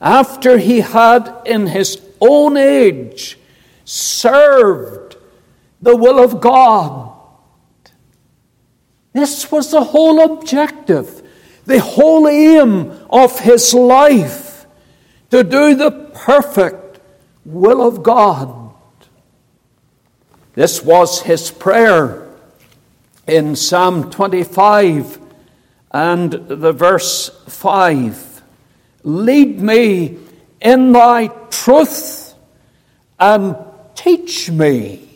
After 0.00 0.56
he 0.56 0.80
had, 0.80 1.34
in 1.44 1.66
his 1.66 2.00
own 2.20 2.56
age, 2.56 3.36
served 3.84 5.16
the 5.82 5.96
will 5.96 6.22
of 6.22 6.40
God. 6.40 7.12
This 9.12 9.50
was 9.50 9.72
the 9.72 9.82
whole 9.82 10.38
objective, 10.38 11.20
the 11.66 11.80
whole 11.80 12.28
aim 12.28 12.92
of 13.10 13.40
his 13.40 13.74
life 13.74 14.64
to 15.30 15.42
do 15.42 15.74
the 15.74 15.90
perfect 15.90 17.00
will 17.44 17.84
of 17.84 18.04
God. 18.04 18.72
This 20.54 20.84
was 20.84 21.22
his 21.22 21.50
prayer 21.50 22.23
in 23.26 23.56
Psalm 23.56 24.10
25 24.10 25.18
and 25.90 26.32
the 26.32 26.72
verse 26.72 27.30
5. 27.48 28.42
Lead 29.04 29.60
me 29.60 30.18
in 30.60 30.92
thy 30.92 31.28
truth 31.50 32.34
and 33.18 33.56
teach 33.94 34.50
me, 34.50 35.08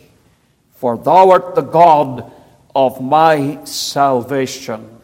for 0.72 0.96
thou 0.96 1.30
art 1.30 1.54
the 1.54 1.62
God 1.62 2.30
of 2.74 3.00
my 3.00 3.62
salvation. 3.64 5.00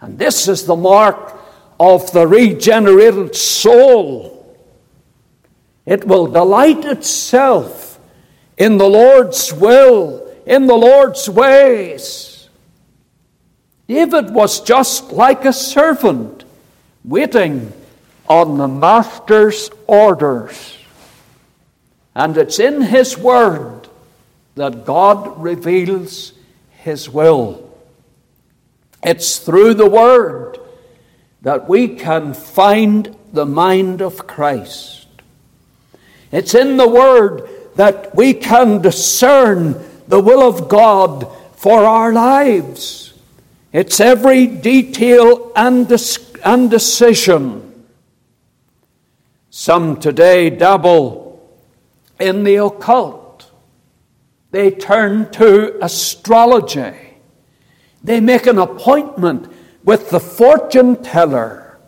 And 0.00 0.18
this 0.18 0.48
is 0.48 0.66
the 0.66 0.76
mark 0.76 1.38
of 1.78 2.10
the 2.12 2.26
regenerated 2.26 3.36
soul. 3.36 4.56
It 5.84 6.06
will 6.06 6.26
delight 6.26 6.84
itself 6.84 8.00
in 8.56 8.78
the 8.78 8.88
Lord's 8.88 9.52
will, 9.52 10.25
in 10.46 10.66
the 10.66 10.74
Lord's 10.74 11.28
ways. 11.28 12.48
David 13.86 14.30
was 14.30 14.60
just 14.60 15.12
like 15.12 15.44
a 15.44 15.52
servant 15.52 16.44
waiting 17.04 17.72
on 18.28 18.56
the 18.56 18.68
master's 18.68 19.70
orders. 19.86 20.78
And 22.14 22.36
it's 22.38 22.58
in 22.58 22.80
his 22.80 23.18
word 23.18 23.88
that 24.54 24.86
God 24.86 25.38
reveals 25.40 26.32
his 26.70 27.10
will. 27.10 27.62
It's 29.02 29.38
through 29.38 29.74
the 29.74 29.90
word 29.90 30.58
that 31.42 31.68
we 31.68 31.88
can 31.88 32.34
find 32.34 33.14
the 33.32 33.46
mind 33.46 34.00
of 34.00 34.26
Christ. 34.26 35.06
It's 36.32 36.54
in 36.54 36.76
the 36.76 36.88
Word 36.88 37.48
that 37.76 38.16
we 38.16 38.34
can 38.34 38.82
discern 38.82 39.74
the 40.08 40.20
will 40.20 40.42
of 40.42 40.68
God 40.68 41.28
for 41.56 41.84
our 41.84 42.12
lives. 42.12 43.14
It's 43.72 44.00
every 44.00 44.46
detail 44.46 45.52
and, 45.54 45.90
and 46.44 46.70
decision. 46.70 47.84
Some 49.50 49.98
today 49.98 50.50
dabble 50.50 51.26
in 52.20 52.44
the 52.44 52.56
occult. 52.56 53.50
They 54.50 54.70
turn 54.70 55.30
to 55.32 55.82
astrology. 55.84 56.94
They 58.02 58.20
make 58.20 58.46
an 58.46 58.58
appointment 58.58 59.52
with 59.84 60.10
the 60.10 60.20
fortune 60.20 61.02
teller. 61.02 61.78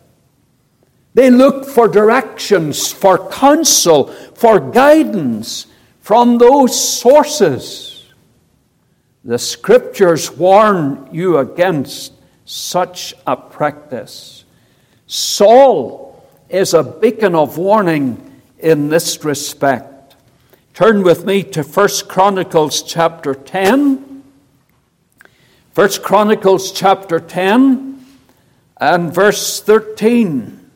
They 1.13 1.31
look 1.31 1.65
for 1.65 1.87
directions, 1.87 2.91
for 2.91 3.29
counsel, 3.29 4.07
for 4.35 4.59
guidance 4.59 5.65
from 5.99 6.37
those 6.37 6.99
sources. 6.99 7.88
The 9.23 9.37
scriptures 9.37 10.31
warn 10.31 11.09
you 11.11 11.37
against 11.37 12.13
such 12.45 13.13
a 13.27 13.35
practice. 13.35 14.45
Saul 15.07 16.25
is 16.47 16.73
a 16.73 16.83
beacon 16.83 17.35
of 17.35 17.57
warning 17.57 18.41
in 18.59 18.89
this 18.89 19.23
respect. 19.25 20.15
Turn 20.73 21.03
with 21.03 21.25
me 21.25 21.43
to 21.43 21.63
1 21.63 21.89
Chronicles 22.07 22.81
chapter 22.81 23.35
10. 23.35 24.23
1 25.75 25.89
Chronicles 26.01 26.71
chapter 26.71 27.19
10 27.19 28.05
and 28.77 29.13
verse 29.13 29.59
13. 29.59 30.71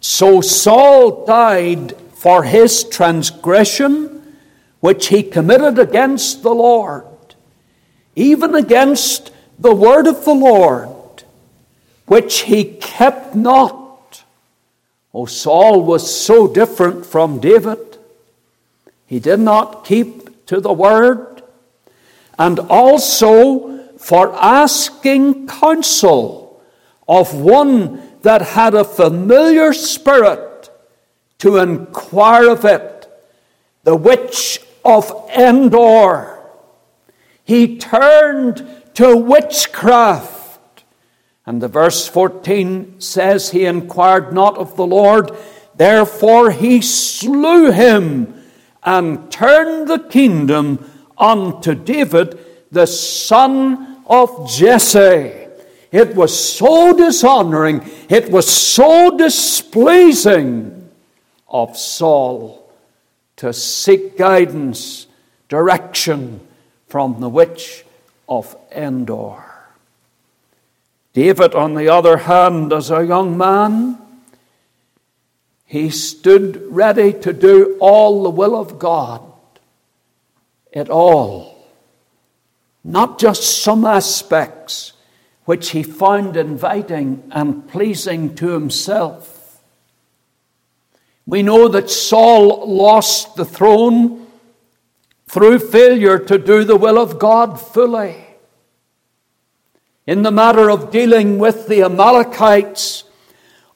So 0.00 0.42
Saul 0.42 1.24
died 1.24 1.96
for 2.12 2.42
his 2.42 2.84
transgression 2.84 4.11
which 4.82 5.06
he 5.06 5.22
committed 5.22 5.78
against 5.78 6.42
the 6.42 6.52
Lord, 6.52 7.06
even 8.16 8.56
against 8.56 9.30
the 9.56 9.72
word 9.72 10.08
of 10.08 10.24
the 10.24 10.34
Lord, 10.34 11.22
which 12.06 12.40
he 12.40 12.64
kept 12.64 13.36
not. 13.36 14.24
Oh, 15.14 15.24
Saul 15.26 15.84
was 15.84 16.12
so 16.12 16.48
different 16.48 17.06
from 17.06 17.38
David. 17.38 17.78
He 19.06 19.20
did 19.20 19.38
not 19.38 19.84
keep 19.84 20.46
to 20.46 20.60
the 20.60 20.72
word, 20.72 21.44
and 22.36 22.58
also 22.58 23.86
for 23.98 24.34
asking 24.34 25.46
counsel 25.46 26.60
of 27.06 27.32
one 27.36 28.02
that 28.22 28.42
had 28.42 28.74
a 28.74 28.82
familiar 28.82 29.72
spirit 29.72 30.70
to 31.38 31.58
inquire 31.58 32.50
of 32.50 32.64
it, 32.64 33.08
the 33.84 33.94
witch 33.94 34.58
of 34.84 35.30
Endor. 35.36 36.40
He 37.44 37.78
turned 37.78 38.66
to 38.94 39.16
witchcraft. 39.16 40.84
And 41.44 41.60
the 41.60 41.68
verse 41.68 42.08
14 42.08 43.00
says, 43.00 43.50
He 43.50 43.64
inquired 43.64 44.32
not 44.32 44.56
of 44.56 44.76
the 44.76 44.86
Lord, 44.86 45.32
therefore 45.76 46.50
he 46.50 46.80
slew 46.80 47.72
him 47.72 48.42
and 48.84 49.30
turned 49.30 49.88
the 49.88 49.98
kingdom 49.98 50.88
unto 51.18 51.74
David, 51.74 52.38
the 52.70 52.86
son 52.86 54.02
of 54.06 54.48
Jesse. 54.50 55.40
It 55.90 56.14
was 56.14 56.38
so 56.38 56.96
dishonoring, 56.96 57.82
it 58.08 58.30
was 58.30 58.48
so 58.48 59.16
displeasing 59.16 60.90
of 61.48 61.76
Saul 61.76 62.61
to 63.42 63.52
seek 63.52 64.16
guidance, 64.16 65.08
direction 65.48 66.40
from 66.86 67.18
the 67.18 67.28
witch 67.28 67.84
of 68.28 68.56
Endor. 68.70 69.44
David, 71.12 71.52
on 71.52 71.74
the 71.74 71.88
other 71.88 72.18
hand, 72.18 72.72
as 72.72 72.88
a 72.92 73.04
young 73.04 73.36
man, 73.36 73.98
he 75.66 75.90
stood 75.90 76.62
ready 76.70 77.12
to 77.14 77.32
do 77.32 77.76
all 77.80 78.22
the 78.22 78.30
will 78.30 78.54
of 78.54 78.78
God. 78.78 79.20
It 80.70 80.88
all 80.88 81.66
not 82.84 83.18
just 83.18 83.60
some 83.60 83.84
aspects 83.84 84.92
which 85.46 85.70
he 85.70 85.82
found 85.82 86.36
inviting 86.36 87.28
and 87.32 87.68
pleasing 87.68 88.36
to 88.36 88.50
himself. 88.50 89.31
We 91.26 91.42
know 91.42 91.68
that 91.68 91.90
Saul 91.90 92.68
lost 92.68 93.36
the 93.36 93.44
throne 93.44 94.26
through 95.28 95.60
failure 95.60 96.18
to 96.18 96.38
do 96.38 96.64
the 96.64 96.76
will 96.76 96.98
of 96.98 97.18
God 97.18 97.60
fully. 97.60 98.16
In 100.06 100.22
the 100.22 100.32
matter 100.32 100.68
of 100.68 100.90
dealing 100.90 101.38
with 101.38 101.68
the 101.68 101.82
Amalekites, 101.84 103.04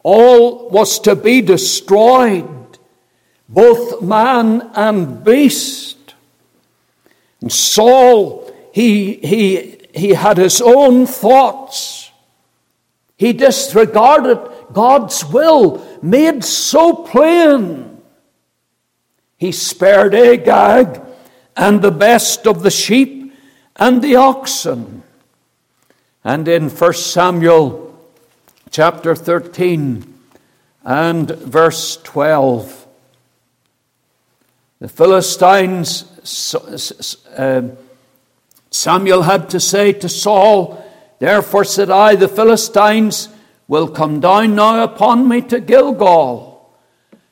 all 0.02 0.68
was 0.70 0.98
to 1.00 1.14
be 1.14 1.40
destroyed, 1.40 2.78
both 3.48 4.02
man 4.02 4.70
and 4.74 5.24
beast. 5.24 6.14
And 7.40 7.52
Saul, 7.52 8.52
he, 8.72 9.14
he, 9.14 9.86
he 9.94 10.10
had 10.10 10.36
his 10.36 10.60
own 10.60 11.06
thoughts. 11.06 12.10
He 13.16 13.32
disregarded 13.32 14.40
God's 14.72 15.24
will 15.24 15.85
made 16.02 16.44
so 16.44 16.94
plain. 16.94 18.00
He 19.36 19.52
spared 19.52 20.14
Agag 20.14 21.00
and 21.56 21.82
the 21.82 21.90
best 21.90 22.46
of 22.46 22.62
the 22.62 22.70
sheep 22.70 23.32
and 23.76 24.02
the 24.02 24.16
oxen. 24.16 25.02
And 26.24 26.48
in 26.48 26.68
1 26.70 26.92
Samuel 26.94 27.94
chapter 28.70 29.14
13 29.14 30.14
and 30.84 31.30
verse 31.30 31.96
12, 32.02 32.86
the 34.78 34.88
Philistines, 34.88 36.04
uh, 37.36 37.62
Samuel 38.70 39.22
had 39.22 39.50
to 39.50 39.60
say 39.60 39.92
to 39.94 40.08
Saul, 40.08 40.84
Therefore 41.18 41.64
said 41.64 41.90
I, 41.90 42.14
the 42.14 42.28
Philistines 42.28 43.28
will 43.68 43.88
come 43.88 44.20
down 44.20 44.54
now 44.54 44.82
upon 44.84 45.28
me 45.28 45.42
to 45.42 45.60
Gilgal. 45.60 46.74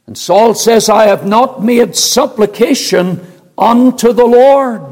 And 0.07 0.19
Saul 0.19 0.55
says, 0.55 0.89
I 0.89 1.07
have 1.07 1.27
not 1.27 1.63
made 1.63 1.97
supplication 1.97 3.27
unto 3.57 4.13
the 4.13 4.27
Lord. 4.27 4.83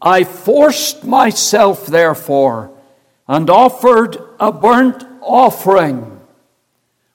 I 0.00 0.24
forced 0.24 1.04
myself, 1.04 1.86
therefore, 1.86 2.70
and 3.26 3.48
offered 3.48 4.18
a 4.38 4.52
burnt 4.52 5.02
offering. 5.22 6.20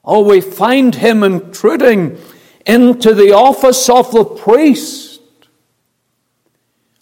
Oh, 0.04 0.28
we 0.28 0.42
find 0.42 0.96
him 0.96 1.24
intruding 1.24 2.18
into 2.66 3.14
the 3.14 3.32
office 3.32 3.90
of 3.90 4.12
the 4.12 4.26
priest, 4.26 5.22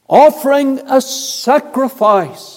offering 0.10 0.80
a 0.80 1.00
sacrifice, 1.00 2.57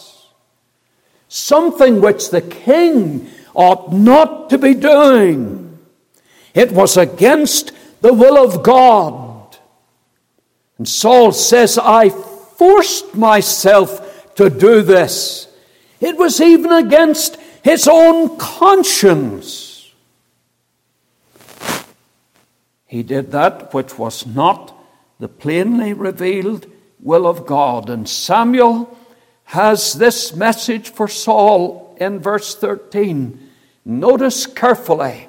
something 1.31 2.01
which 2.01 2.31
the 2.31 2.43
king 2.43 3.31
ought 3.55 3.93
not 3.93 4.51
to 4.51 4.59
be 4.59 4.75
doing. 4.75 5.79
It 6.53 6.73
was 6.73 6.97
against 6.97 7.73
the 8.01 8.13
will 8.13 8.37
of 8.37 8.63
God. 8.63 9.57
And 10.77 10.89
Saul 10.89 11.31
says, 11.33 11.79
I 11.79 12.11
forced 12.11 13.15
myself 13.15 14.35
to 14.35 14.51
do 14.51 14.83
this. 14.83 15.47
It 16.01 16.17
was 16.17 16.41
even 16.41 16.73
against 16.73 17.37
his 17.63 17.87
own 17.87 18.37
conscience. 18.37 19.93
He 22.87 23.05
did 23.05 23.31
that 23.31 23.73
which 23.73 23.97
was 23.99 24.27
not 24.27 24.77
the 25.21 25.29
plainly 25.29 25.93
revealed 25.93 26.67
will 26.99 27.27
of 27.27 27.47
God. 27.47 27.89
And 27.89 28.09
Samuel 28.09 28.97
has 29.51 29.95
this 29.95 30.33
message 30.33 30.91
for 30.91 31.09
Saul 31.09 31.97
in 31.99 32.21
verse 32.21 32.55
13. 32.55 33.51
Notice 33.85 34.47
carefully. 34.47 35.27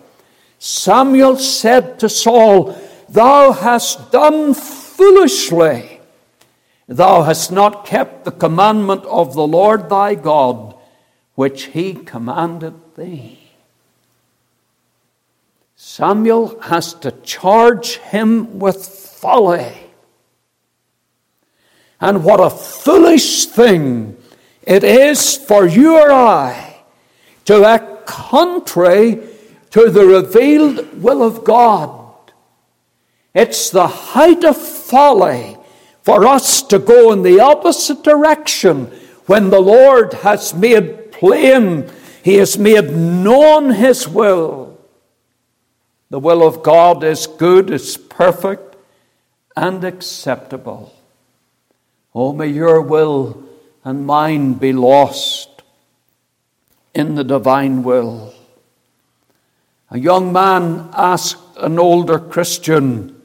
Samuel 0.60 1.38
said 1.38 1.98
to 2.00 2.08
Saul, 2.08 2.80
Thou 3.10 3.52
hast 3.52 4.12
done 4.12 4.54
foolishly. 4.54 6.02
Thou 6.88 7.24
hast 7.24 7.52
not 7.52 7.84
kept 7.84 8.26
the 8.26 8.32
commandment 8.32 9.06
of 9.06 9.34
the 9.34 9.48
Lord 9.48 9.90
thy 9.90 10.14
God, 10.14 10.76
which 11.34 11.74
he 11.74 11.96
commanded 11.96 12.76
thee. 12.96 13.40
Samuel 15.76 16.60
has 16.62 16.94
to 16.94 17.10
charge 17.24 17.98
him 17.98 18.60
with 18.60 18.86
folly. 18.86 19.81
And 22.02 22.24
what 22.24 22.40
a 22.40 22.50
foolish 22.50 23.46
thing 23.46 24.18
it 24.64 24.84
is 24.84 25.38
for 25.38 25.68
you 25.68 25.98
or 25.98 26.12
I 26.12 26.84
to 27.46 27.64
act 27.64 28.08
contrary 28.08 29.22
to 29.70 29.90
the 29.90 30.06
revealed 30.06 31.02
will 31.02 31.24
of 31.24 31.44
God. 31.44 32.14
It's 33.34 33.70
the 33.70 33.88
height 33.88 34.44
of 34.44 34.58
folly 34.58 35.58
for 36.02 36.26
us 36.26 36.64
to 36.64 36.80
go 36.80 37.12
in 37.12 37.22
the 37.22 37.40
opposite 37.40 38.04
direction 38.04 38.88
when 39.28 39.50
the 39.50 39.62
Lord 39.62 40.14
has 40.16 40.54
made 40.54 41.12
plain, 41.12 41.90
He 42.24 42.36
has 42.36 42.58
made 42.58 42.92
known 42.92 43.72
His 43.72 44.08
will. 44.08 44.80
The 46.10 46.20
will 46.20 46.46
of 46.46 46.64
God 46.64 47.04
is 47.04 47.28
good, 47.28 47.70
is 47.70 47.96
perfect, 47.96 48.76
and 49.56 49.84
acceptable. 49.84 50.94
Oh, 52.14 52.34
may 52.34 52.48
your 52.48 52.82
will 52.82 53.44
and 53.84 54.06
mine 54.06 54.56
be 54.56 54.74
lost 54.74 55.50
in 56.94 57.16
the 57.16 57.24
divine 57.24 57.84
will. 57.84 58.34
A 59.90 59.98
young 59.98 60.32
man 60.34 60.90
asked 60.94 61.58
an 61.58 61.80
older 61.80 62.20
Christian, 62.20 63.22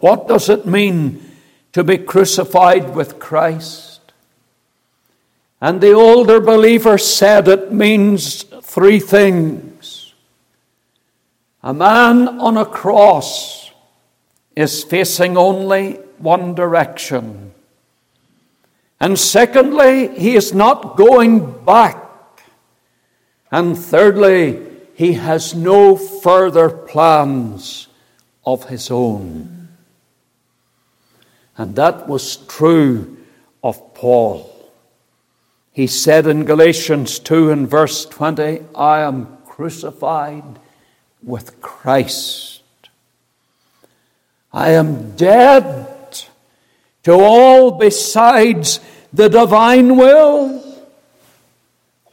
What 0.00 0.28
does 0.28 0.48
it 0.48 0.66
mean 0.66 1.26
to 1.76 1.84
be 1.84 1.98
crucified 1.98 2.94
with 2.96 3.18
Christ. 3.18 4.00
And 5.60 5.78
the 5.82 5.92
older 5.92 6.40
believer 6.40 6.96
said 6.96 7.48
it 7.48 7.70
means 7.70 8.44
three 8.62 8.98
things. 8.98 10.14
A 11.62 11.74
man 11.74 12.40
on 12.40 12.56
a 12.56 12.64
cross 12.64 13.72
is 14.56 14.84
facing 14.84 15.36
only 15.36 15.96
one 16.16 16.54
direction. 16.54 17.52
And 19.00 19.18
secondly, 19.18 20.08
he 20.18 20.36
is 20.36 20.54
not 20.54 20.96
going 20.96 21.64
back. 21.64 22.02
And 23.50 23.76
thirdly, 23.76 24.62
he 24.94 25.12
has 25.14 25.54
no 25.54 25.96
further 25.96 26.70
plans 26.70 27.88
of 28.44 28.68
his 28.68 28.90
own. 28.90 29.68
And 31.58 31.76
that 31.76 32.08
was 32.08 32.36
true 32.36 33.16
of 33.62 33.94
Paul. 33.94 34.52
He 35.72 35.86
said 35.86 36.26
in 36.26 36.44
Galatians 36.44 37.18
2 37.18 37.50
and 37.50 37.68
verse 37.68 38.06
20, 38.06 38.62
I 38.74 39.00
am 39.00 39.36
crucified 39.44 40.58
with 41.22 41.60
Christ. 41.60 42.62
I 44.52 44.70
am 44.70 45.14
dead 45.16 45.95
to 47.06 47.12
all 47.12 47.70
besides 47.70 48.80
the 49.12 49.28
divine 49.28 49.96
will. 49.96 50.60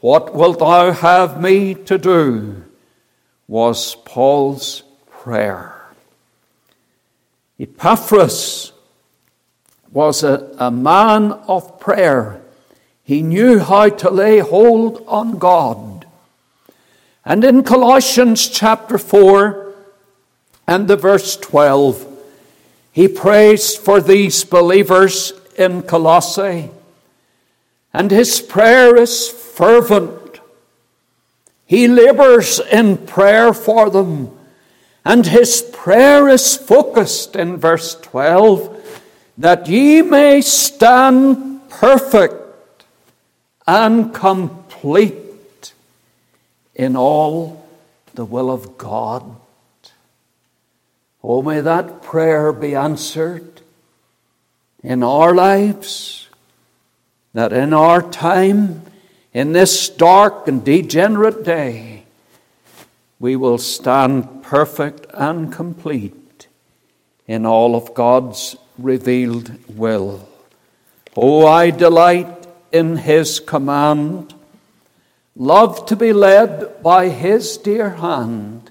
What 0.01 0.35
wilt 0.35 0.59
thou 0.59 0.91
have 0.91 1.41
me 1.41 1.73
to 1.73 1.97
do? 1.97 2.63
was 3.47 3.95
Paul's 4.05 4.83
prayer. 5.09 5.73
Epaphras 7.59 8.71
was 9.91 10.23
a, 10.23 10.55
a 10.59 10.69
man 10.69 11.31
of 11.47 11.79
prayer. 11.79 12.43
He 13.03 13.23
knew 13.23 13.57
how 13.57 13.89
to 13.89 14.11
lay 14.11 14.39
hold 14.39 15.03
on 15.07 15.39
God. 15.39 16.05
And 17.25 17.43
in 17.43 17.63
Colossians 17.63 18.47
chapter 18.47 18.99
4 18.99 19.73
and 20.67 20.87
the 20.87 20.97
verse 20.97 21.35
12, 21.37 22.12
he 22.93 23.07
prays 23.07 23.75
for 23.75 23.99
these 23.99 24.43
believers 24.43 25.33
in 25.57 25.81
Colossae. 25.81 26.69
And 27.91 28.11
his 28.11 28.39
prayer 28.39 28.95
is 28.95 29.29
fervent. 29.29 30.39
He 31.65 31.87
labors 31.87 32.59
in 32.59 32.97
prayer 32.97 33.51
for 33.51 33.89
them. 33.89 34.37
And 35.03 35.25
his 35.25 35.63
prayer 35.73 36.29
is 36.29 36.55
focused 36.55 37.35
in 37.35 37.57
verse 37.57 37.95
12 37.95 39.01
that 39.39 39.67
ye 39.67 40.03
may 40.03 40.41
stand 40.41 41.67
perfect 41.69 42.85
and 43.65 44.13
complete 44.13 45.73
in 46.75 46.95
all 46.95 47.67
the 48.13 48.25
will 48.25 48.51
of 48.51 48.77
God. 48.77 49.35
Oh, 51.23 51.41
may 51.41 51.61
that 51.61 52.01
prayer 52.01 52.51
be 52.51 52.75
answered 52.75 53.61
in 54.83 55.03
our 55.03 55.33
lives, 55.33 56.27
that 57.33 57.53
in 57.53 57.73
our 57.73 58.01
time, 58.01 58.81
in 59.33 59.53
this 59.53 59.87
dark 59.87 60.47
and 60.47 60.65
degenerate 60.65 61.45
day, 61.45 62.03
we 63.19 63.37
will 63.37 63.57
stand 63.57 64.43
perfect 64.43 65.05
and 65.13 65.51
complete 65.51 66.47
in 67.25 67.45
all 67.45 67.75
of 67.75 67.93
God's 67.93 68.57
revealed 68.77 69.51
will. 69.69 70.27
Oh, 71.15 71.47
I 71.47 71.69
delight 71.69 72.47
in 72.73 72.97
his 72.97 73.39
command, 73.39 74.33
love 75.37 75.85
to 75.85 75.95
be 75.95 76.11
led 76.11 76.83
by 76.83 77.07
his 77.09 77.55
dear 77.55 77.91
hand. 77.91 78.62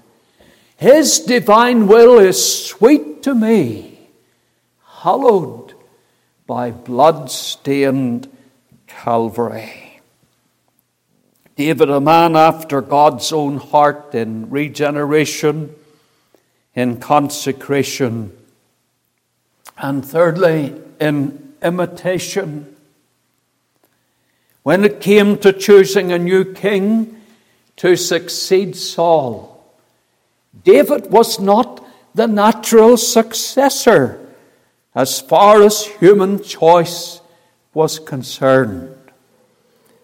His 0.77 1.19
divine 1.19 1.87
will 1.87 2.19
is 2.19 2.65
sweet 2.65 3.23
to 3.23 3.33
me, 3.33 4.09
hallowed 4.85 5.73
by 6.45 6.71
blood 6.71 7.31
stained 7.31 8.29
Calvary. 8.87 10.01
David, 11.55 11.89
a 11.89 12.01
man 12.01 12.35
after 12.35 12.81
God's 12.81 13.31
own 13.31 13.57
heart 13.57 14.15
in 14.15 14.49
regeneration, 14.49 15.75
in 16.73 16.99
consecration, 16.99 18.35
and 19.77 20.03
thirdly, 20.03 20.73
in 20.99 21.53
imitation. 21.61 22.75
When 24.63 24.83
it 24.83 24.99
came 24.99 25.37
to 25.39 25.53
choosing 25.53 26.11
a 26.11 26.17
new 26.17 26.53
king 26.53 27.21
to 27.77 27.95
succeed 27.95 28.75
Saul, 28.75 29.52
David 30.63 31.11
was 31.11 31.39
not 31.39 31.85
the 32.13 32.27
natural 32.27 32.97
successor 32.97 34.19
as 34.93 35.19
far 35.19 35.63
as 35.63 35.85
human 35.85 36.41
choice 36.43 37.21
was 37.73 37.97
concerned. 37.97 38.95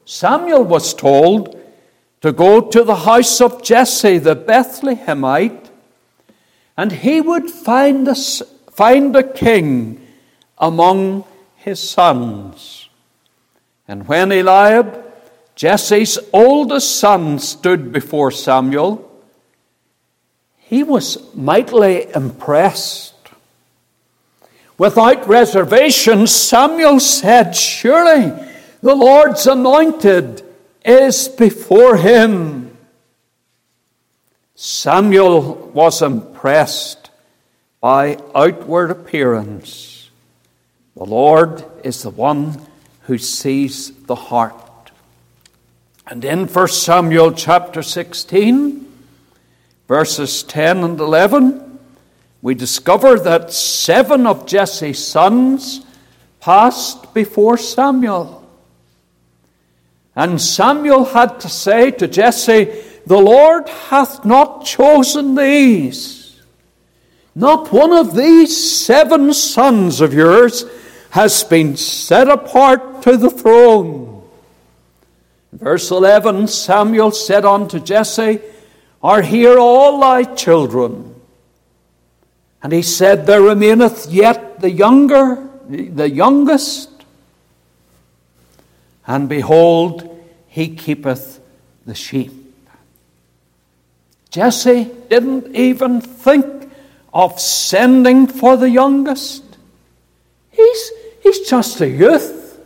Samuel 0.05 0.63
was 0.63 0.93
told 0.93 1.55
to 2.21 2.31
go 2.31 2.61
to 2.61 2.83
the 2.83 2.95
house 2.95 3.39
of 3.39 3.61
Jesse 3.61 4.17
the 4.17 4.35
Bethlehemite, 4.35 5.69
and 6.75 6.91
he 6.91 7.21
would 7.21 7.49
find 7.49 8.07
a, 8.07 8.15
find 8.15 9.15
a 9.15 9.23
king 9.23 10.05
among 10.57 11.25
his 11.55 11.79
sons. 11.79 12.89
And 13.87 14.07
when 14.07 14.31
Eliab, 14.31 15.05
Jesse's 15.55 16.17
oldest 16.33 16.99
son, 16.99 17.39
stood 17.39 17.91
before 17.91 18.31
Samuel, 18.31 19.08
he 20.69 20.83
was 20.83 21.17
mightily 21.33 22.05
impressed. 22.13 23.15
Without 24.77 25.27
reservation, 25.27 26.27
Samuel 26.27 26.99
said, 26.99 27.55
Surely 27.55 28.31
the 28.79 28.93
Lord's 28.93 29.47
anointed 29.47 30.43
is 30.85 31.27
before 31.27 31.97
him. 31.97 32.77
Samuel 34.53 35.71
was 35.73 36.03
impressed 36.03 37.09
by 37.81 38.19
outward 38.35 38.91
appearance. 38.91 40.11
The 40.95 41.05
Lord 41.05 41.65
is 41.83 42.03
the 42.03 42.11
one 42.11 42.61
who 43.03 43.17
sees 43.17 43.91
the 44.03 44.13
heart. 44.13 44.91
And 46.05 46.23
in 46.23 46.45
1 46.45 46.67
Samuel 46.67 47.31
chapter 47.31 47.81
16, 47.81 48.85
verses 49.89 50.43
10 50.43 50.83
and 50.83 50.99
11, 50.99 51.79
we 52.43 52.53
discover 52.53 53.19
that 53.19 53.51
seven 53.51 54.27
of 54.27 54.45
Jesse's 54.45 55.03
sons 55.03 55.81
passed 56.39 57.11
before 57.11 57.57
Samuel. 57.57 58.47
And 60.15 60.39
Samuel 60.39 61.05
had 61.05 61.39
to 61.39 61.49
say 61.49 61.89
to 61.89 62.07
Jesse, 62.07 62.65
The 63.07 63.17
Lord 63.17 63.67
hath 63.67 64.23
not 64.23 64.63
chosen 64.63 65.33
these. 65.33 66.39
Not 67.33 67.73
one 67.73 67.91
of 67.91 68.15
these 68.15 68.55
seven 68.85 69.33
sons 69.33 70.01
of 70.01 70.13
yours 70.13 70.65
has 71.09 71.43
been 71.43 71.75
set 71.75 72.29
apart 72.29 73.01
to 73.03 73.17
the 73.17 73.31
throne. 73.31 74.23
Verse 75.51 75.89
11 75.89 76.47
Samuel 76.47 77.09
said 77.09 77.43
unto 77.43 77.79
Jesse, 77.79 78.39
are 79.01 79.21
here 79.21 79.57
all 79.57 79.99
thy 79.99 80.23
children? 80.23 81.15
And 82.61 82.73
he 82.73 82.81
said, 82.81 83.25
There 83.25 83.41
remaineth 83.41 84.07
yet 84.07 84.59
the 84.59 84.69
younger, 84.69 85.47
the 85.67 86.09
youngest. 86.09 86.89
And 89.07 89.29
behold, 89.29 90.23
he 90.47 90.75
keepeth 90.75 91.39
the 91.85 91.95
sheep. 91.95 92.33
Jesse 94.29 94.91
didn't 95.09 95.55
even 95.55 96.01
think 96.01 96.71
of 97.13 97.39
sending 97.39 98.27
for 98.27 98.57
the 98.57 98.69
youngest. 98.69 99.43
He's, 100.51 100.91
he's 101.23 101.49
just 101.49 101.81
a 101.81 101.89
youth. 101.89 102.59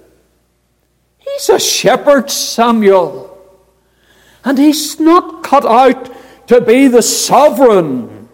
He's 1.19 1.49
a 1.49 1.59
shepherd, 1.59 2.29
Samuel. 2.29 3.29
And 4.43 4.57
he's 4.57 4.99
not 4.99 5.43
cut 5.43 5.65
out 5.65 6.12
to 6.47 6.61
be 6.61 6.87
the 6.87 7.01
sovereign. 7.01 8.29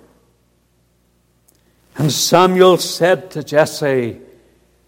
And 1.97 2.11
Samuel 2.11 2.77
said 2.77 3.31
to 3.31 3.43
Jesse, 3.43 4.19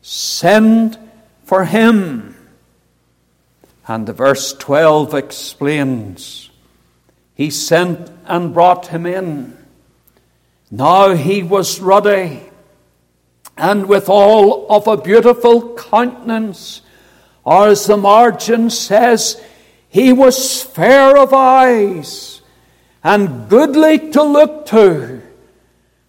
Send 0.02 0.98
for 1.44 1.66
him. 1.66 2.36
And 3.88 4.08
the 4.08 4.14
verse 4.14 4.54
12 4.54 5.14
explains 5.14 6.50
He 7.36 7.50
sent 7.50 8.10
and 8.26 8.54
brought 8.54 8.88
him 8.88 9.06
in. 9.06 9.58
Now 10.70 11.16
he 11.16 11.44
was 11.44 11.82
ruddy 11.82 12.42
and 13.58 13.88
withal 13.88 14.68
of 14.70 14.88
a 14.88 14.96
beautiful 14.96 15.76
countenance, 15.76 16.82
or 17.44 17.68
as 17.68 17.86
the 17.86 17.98
margin 17.98 18.70
says, 18.70 19.42
he 19.90 20.14
was 20.14 20.64
fair 20.64 21.18
of 21.18 21.34
eyes 21.34 22.41
and 23.04 23.50
goodly 23.50 24.12
to 24.12 24.24
look 24.24 24.66
to. 24.68 25.22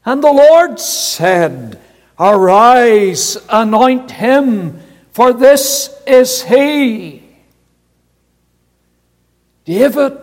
And 0.05 0.23
the 0.23 0.33
Lord 0.33 0.79
said, 0.79 1.81
Arise, 2.19 3.37
anoint 3.49 4.11
him, 4.11 4.81
for 5.13 5.33
this 5.33 5.95
is 6.07 6.43
he. 6.45 7.23
David, 9.65 10.19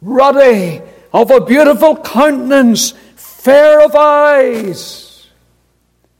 ruddy, 0.00 0.82
of 1.12 1.30
a 1.30 1.44
beautiful 1.44 1.96
countenance, 1.96 2.92
fair 3.16 3.84
of 3.84 3.94
eyes. 3.94 5.28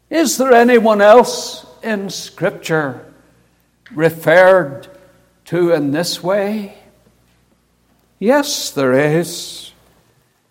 Is 0.08 0.36
there 0.38 0.52
anyone 0.52 1.00
else 1.00 1.66
in 1.82 2.08
Scripture 2.10 3.12
referred 3.92 4.88
to 5.46 5.72
in 5.72 5.90
this 5.90 6.22
way? 6.22 6.83
Yes, 8.24 8.70
there 8.70 8.94
is. 8.94 9.72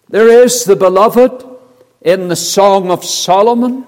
There 0.08 0.28
is 0.28 0.64
the 0.64 0.76
beloved 0.76 1.44
in 2.04 2.28
the 2.28 2.36
Song 2.36 2.92
of 2.92 3.04
Solomon, 3.04 3.86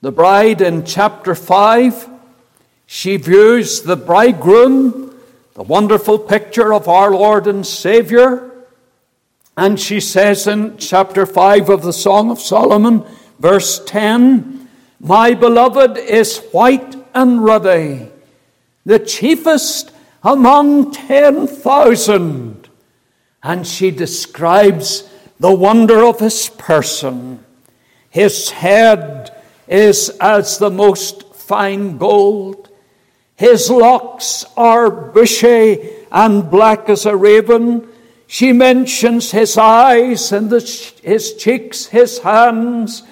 the 0.00 0.10
bride 0.10 0.62
in 0.62 0.86
chapter 0.86 1.34
5. 1.34 2.08
She 2.86 3.18
views 3.18 3.82
the 3.82 3.96
bridegroom, 3.96 5.14
the 5.52 5.62
wonderful 5.62 6.18
picture 6.18 6.72
of 6.72 6.88
our 6.88 7.10
Lord 7.10 7.46
and 7.46 7.66
Savior. 7.66 8.50
And 9.58 9.78
she 9.78 10.00
says 10.00 10.46
in 10.46 10.78
chapter 10.78 11.26
5 11.26 11.68
of 11.68 11.82
the 11.82 11.92
Song 11.92 12.30
of 12.30 12.40
Solomon, 12.40 13.04
verse 13.38 13.84
10 13.84 14.70
My 15.00 15.34
beloved 15.34 15.98
is 15.98 16.38
white 16.50 16.96
and 17.12 17.44
ruddy, 17.44 18.08
the 18.86 18.98
chiefest 18.98 19.92
among 20.22 20.92
10,000 20.92 22.61
and 23.42 23.66
she 23.66 23.90
describes 23.90 25.08
the 25.40 25.52
wonder 25.52 26.04
of 26.04 26.20
his 26.20 26.48
person. 26.50 27.44
His 28.10 28.50
head 28.50 29.34
is 29.66 30.10
as 30.20 30.58
the 30.58 30.70
most 30.70 31.34
fine 31.34 31.98
gold. 31.98 32.68
His 33.36 33.70
locks 33.70 34.44
are 34.56 34.90
bushy 34.90 35.90
and 36.12 36.50
black 36.50 36.88
as 36.88 37.06
a 37.06 37.16
raven. 37.16 37.88
She 38.26 38.52
mentions 38.52 39.32
his 39.32 39.58
eyes 39.58 40.30
and 40.30 40.50
his 40.50 41.34
cheeks, 41.34 41.86
his 41.86 42.20
hands, 42.20 43.02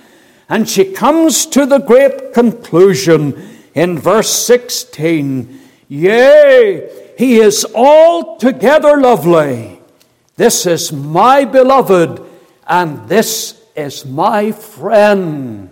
and 0.49 0.69
she 0.69 0.93
comes 0.93 1.47
to 1.47 1.67
the 1.67 1.79
great 1.79 2.33
conclusion 2.33 3.49
in 3.75 3.99
verse 3.99 4.31
16 4.31 5.59
Yea, 5.89 6.89
he 7.19 7.39
is 7.39 7.67
altogether 7.75 8.97
lovely. 8.97 9.80
This 10.41 10.65
is 10.65 10.91
my 10.91 11.45
beloved, 11.45 12.19
and 12.67 13.07
this 13.11 13.61
is 13.77 14.07
my 14.07 14.53
friend. 14.53 15.69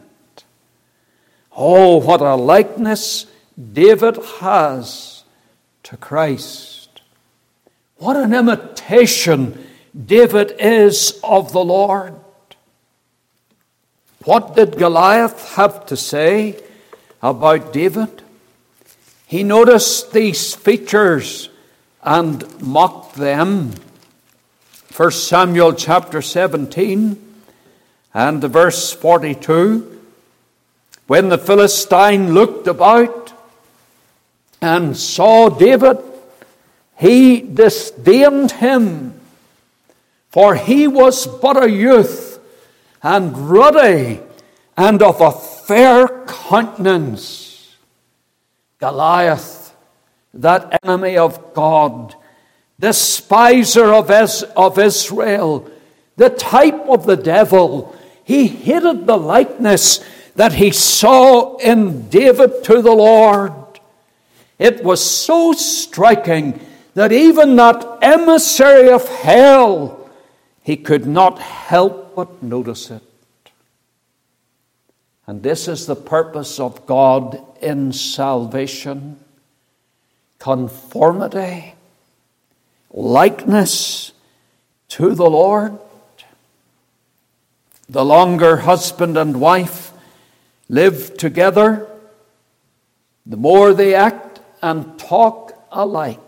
Oh, 1.56 1.96
what 1.96 2.20
a 2.20 2.34
likeness 2.34 3.24
David 3.56 4.18
has 4.40 5.24
to 5.84 5.96
Christ. 5.96 7.00
What 7.96 8.18
an 8.18 8.34
imitation 8.34 9.66
David 9.96 10.54
is 10.58 11.18
of 11.24 11.52
the 11.52 11.64
Lord. 11.64 12.12
what 14.24 14.54
did 14.54 14.76
Goliath 14.76 15.56
have 15.56 15.86
to 15.86 15.96
say 15.96 16.60
about 17.22 17.72
David? 17.72 18.20
He 19.26 19.42
noticed 19.44 20.12
these 20.12 20.54
features 20.54 21.48
and 22.02 22.44
mocked 22.60 23.14
them. 23.14 23.72
1 24.98 25.12
Samuel 25.12 25.74
chapter 25.74 26.20
17 26.20 27.24
and 28.12 28.42
the 28.42 28.48
verse 28.48 28.92
42. 28.92 29.96
When 31.06 31.28
the 31.28 31.38
Philistine 31.38 32.34
looked 32.34 32.66
about 32.66 33.32
and 34.60 34.96
saw 34.96 35.50
David, 35.50 35.98
he 36.98 37.40
disdained 37.40 38.50
him, 38.50 39.20
for 40.30 40.56
he 40.56 40.88
was 40.88 41.28
but 41.28 41.62
a 41.62 41.70
youth 41.70 42.40
and 43.00 43.38
ruddy 43.38 44.18
and 44.76 45.00
of 45.00 45.20
a 45.20 45.30
fair 45.30 46.08
countenance. 46.26 47.76
Goliath, 48.80 49.76
that 50.34 50.80
enemy 50.82 51.16
of 51.16 51.54
God, 51.54 52.16
despiser 52.80 53.92
of, 53.92 54.10
of 54.10 54.78
Israel, 54.78 55.70
the 56.16 56.30
type 56.30 56.88
of 56.88 57.06
the 57.06 57.16
devil, 57.16 57.96
he 58.24 58.46
hated 58.46 59.06
the 59.06 59.16
likeness 59.16 60.04
that 60.36 60.54
he 60.54 60.70
saw 60.70 61.56
in 61.56 62.08
David 62.08 62.62
to 62.64 62.80
the 62.82 62.92
Lord. 62.92 63.52
It 64.58 64.82
was 64.84 65.04
so 65.04 65.52
striking 65.52 66.60
that 66.94 67.12
even 67.12 67.56
that 67.56 67.98
emissary 68.02 68.90
of 68.90 69.08
hell, 69.08 70.10
he 70.62 70.76
could 70.76 71.06
not 71.06 71.38
help 71.38 72.14
but 72.14 72.42
notice 72.42 72.90
it. 72.90 73.02
And 75.26 75.42
this 75.42 75.68
is 75.68 75.86
the 75.86 75.96
purpose 75.96 76.58
of 76.58 76.86
God 76.86 77.40
in 77.60 77.92
salvation 77.92 79.18
conformity, 80.38 81.74
likeness 82.90 84.12
to 84.88 85.14
the 85.14 85.28
Lord. 85.28 85.78
The 87.88 88.04
longer 88.04 88.58
husband 88.58 89.16
and 89.16 89.40
wife 89.40 89.92
live 90.68 91.16
together, 91.16 91.88
the 93.24 93.36
more 93.36 93.72
they 93.72 93.94
act 93.94 94.40
and 94.62 94.98
talk 94.98 95.52
alike. 95.70 96.20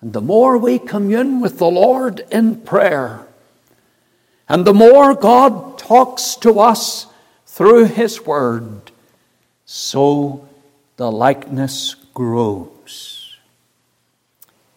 And 0.00 0.12
the 0.12 0.20
more 0.20 0.58
we 0.58 0.78
commune 0.78 1.40
with 1.40 1.58
the 1.58 1.70
Lord 1.70 2.20
in 2.30 2.56
prayer, 2.56 3.26
and 4.46 4.66
the 4.66 4.74
more 4.74 5.14
God 5.14 5.78
talks 5.78 6.36
to 6.36 6.60
us 6.60 7.06
through 7.46 7.86
His 7.86 8.26
Word, 8.26 8.90
so 9.64 10.46
the 10.96 11.10
likeness 11.10 11.96
grows. 12.12 13.13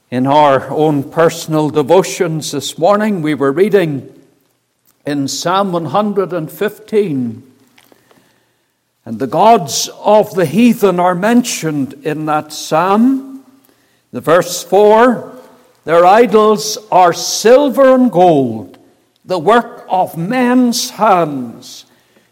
In 0.09 0.25
our 0.25 0.69
own 0.69 1.11
personal 1.11 1.69
devotions 1.69 2.53
this 2.53 2.77
morning, 2.77 3.21
we 3.21 3.33
were 3.33 3.51
reading 3.51 4.17
in 5.05 5.27
Psalm 5.27 5.73
115, 5.73 7.53
and 9.03 9.19
the 9.19 9.27
gods 9.27 9.89
of 9.99 10.33
the 10.33 10.45
heathen 10.45 11.01
are 11.01 11.13
mentioned 11.13 12.05
in 12.05 12.25
that 12.27 12.53
psalm. 12.53 13.43
The 14.11 14.21
verse 14.21 14.63
4 14.63 15.41
Their 15.83 16.05
idols 16.05 16.77
are 16.89 17.11
silver 17.11 17.93
and 17.93 18.09
gold, 18.09 18.77
the 19.25 19.39
work 19.39 19.85
of 19.89 20.15
men's 20.15 20.91
hands. 20.91 21.85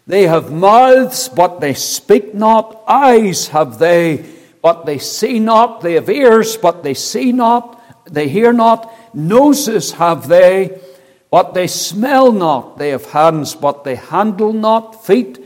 They 0.06 0.22
have 0.28 0.50
mouths, 0.50 1.28
but 1.28 1.60
they 1.60 1.74
speak 1.74 2.32
not. 2.32 2.82
Eyes 2.88 3.48
have 3.48 3.78
they, 3.78 4.24
but 4.66 4.84
they 4.84 4.98
see 4.98 5.38
not. 5.38 5.80
They 5.80 5.92
have 5.92 6.10
ears, 6.10 6.56
but 6.56 6.82
they 6.82 6.92
see 6.92 7.30
not. 7.30 7.80
They 8.12 8.28
hear 8.28 8.52
not. 8.52 8.92
Noses 9.14 9.92
have 9.92 10.26
they, 10.26 10.80
but 11.30 11.54
they 11.54 11.68
smell 11.68 12.32
not. 12.32 12.76
They 12.76 12.88
have 12.88 13.06
hands, 13.12 13.54
but 13.54 13.84
they 13.84 13.94
handle 13.94 14.52
not. 14.52 15.06
Feet 15.06 15.38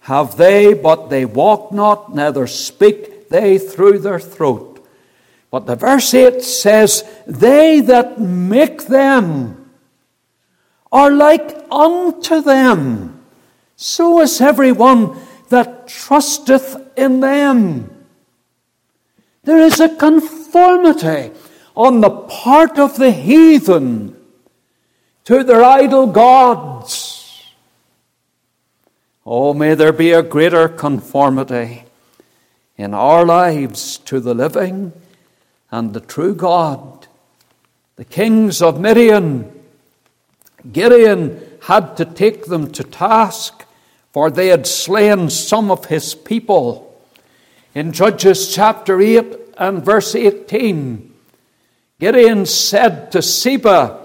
have 0.00 0.38
they, 0.38 0.72
but 0.72 1.10
they 1.10 1.26
walk 1.26 1.70
not. 1.70 2.14
Neither 2.14 2.46
speak 2.46 3.28
they 3.28 3.58
through 3.58 3.98
their 3.98 4.18
throat. 4.18 4.82
But 5.50 5.66
the 5.66 5.76
verse 5.76 6.14
8 6.14 6.40
says, 6.42 7.04
They 7.26 7.80
that 7.80 8.18
make 8.18 8.86
them 8.86 9.70
are 10.90 11.10
like 11.10 11.66
unto 11.70 12.40
them 12.40 13.20
so 13.76 14.22
is 14.22 14.40
everyone 14.40 15.20
that 15.50 15.88
trusteth 15.88 16.74
in 16.96 17.20
them. 17.20 17.90
There 19.44 19.58
is 19.58 19.80
a 19.80 19.94
conformity 19.96 21.32
on 21.76 22.00
the 22.00 22.10
part 22.10 22.78
of 22.78 22.96
the 22.96 23.10
heathen 23.10 24.16
to 25.24 25.42
their 25.42 25.64
idol 25.64 26.06
gods. 26.06 27.42
Oh, 29.24 29.54
may 29.54 29.74
there 29.74 29.92
be 29.92 30.12
a 30.12 30.22
greater 30.22 30.68
conformity 30.68 31.84
in 32.76 32.94
our 32.94 33.24
lives 33.24 33.98
to 33.98 34.20
the 34.20 34.34
living 34.34 34.92
and 35.70 35.94
the 35.94 36.00
true 36.00 36.34
God. 36.34 37.06
The 37.96 38.04
kings 38.04 38.60
of 38.60 38.80
Midian, 38.80 39.50
Gideon 40.72 41.40
had 41.62 41.96
to 41.96 42.04
take 42.04 42.46
them 42.46 42.72
to 42.72 42.82
task 42.82 43.66
for 44.12 44.30
they 44.30 44.48
had 44.48 44.66
slain 44.66 45.30
some 45.30 45.70
of 45.70 45.86
his 45.86 46.14
people. 46.14 46.91
In 47.74 47.92
Judges 47.92 48.54
chapter 48.54 49.00
8 49.00 49.54
and 49.56 49.82
verse 49.82 50.14
18, 50.14 51.10
Gideon 51.98 52.44
said 52.44 53.10
to 53.12 53.18
Zebah 53.22 53.98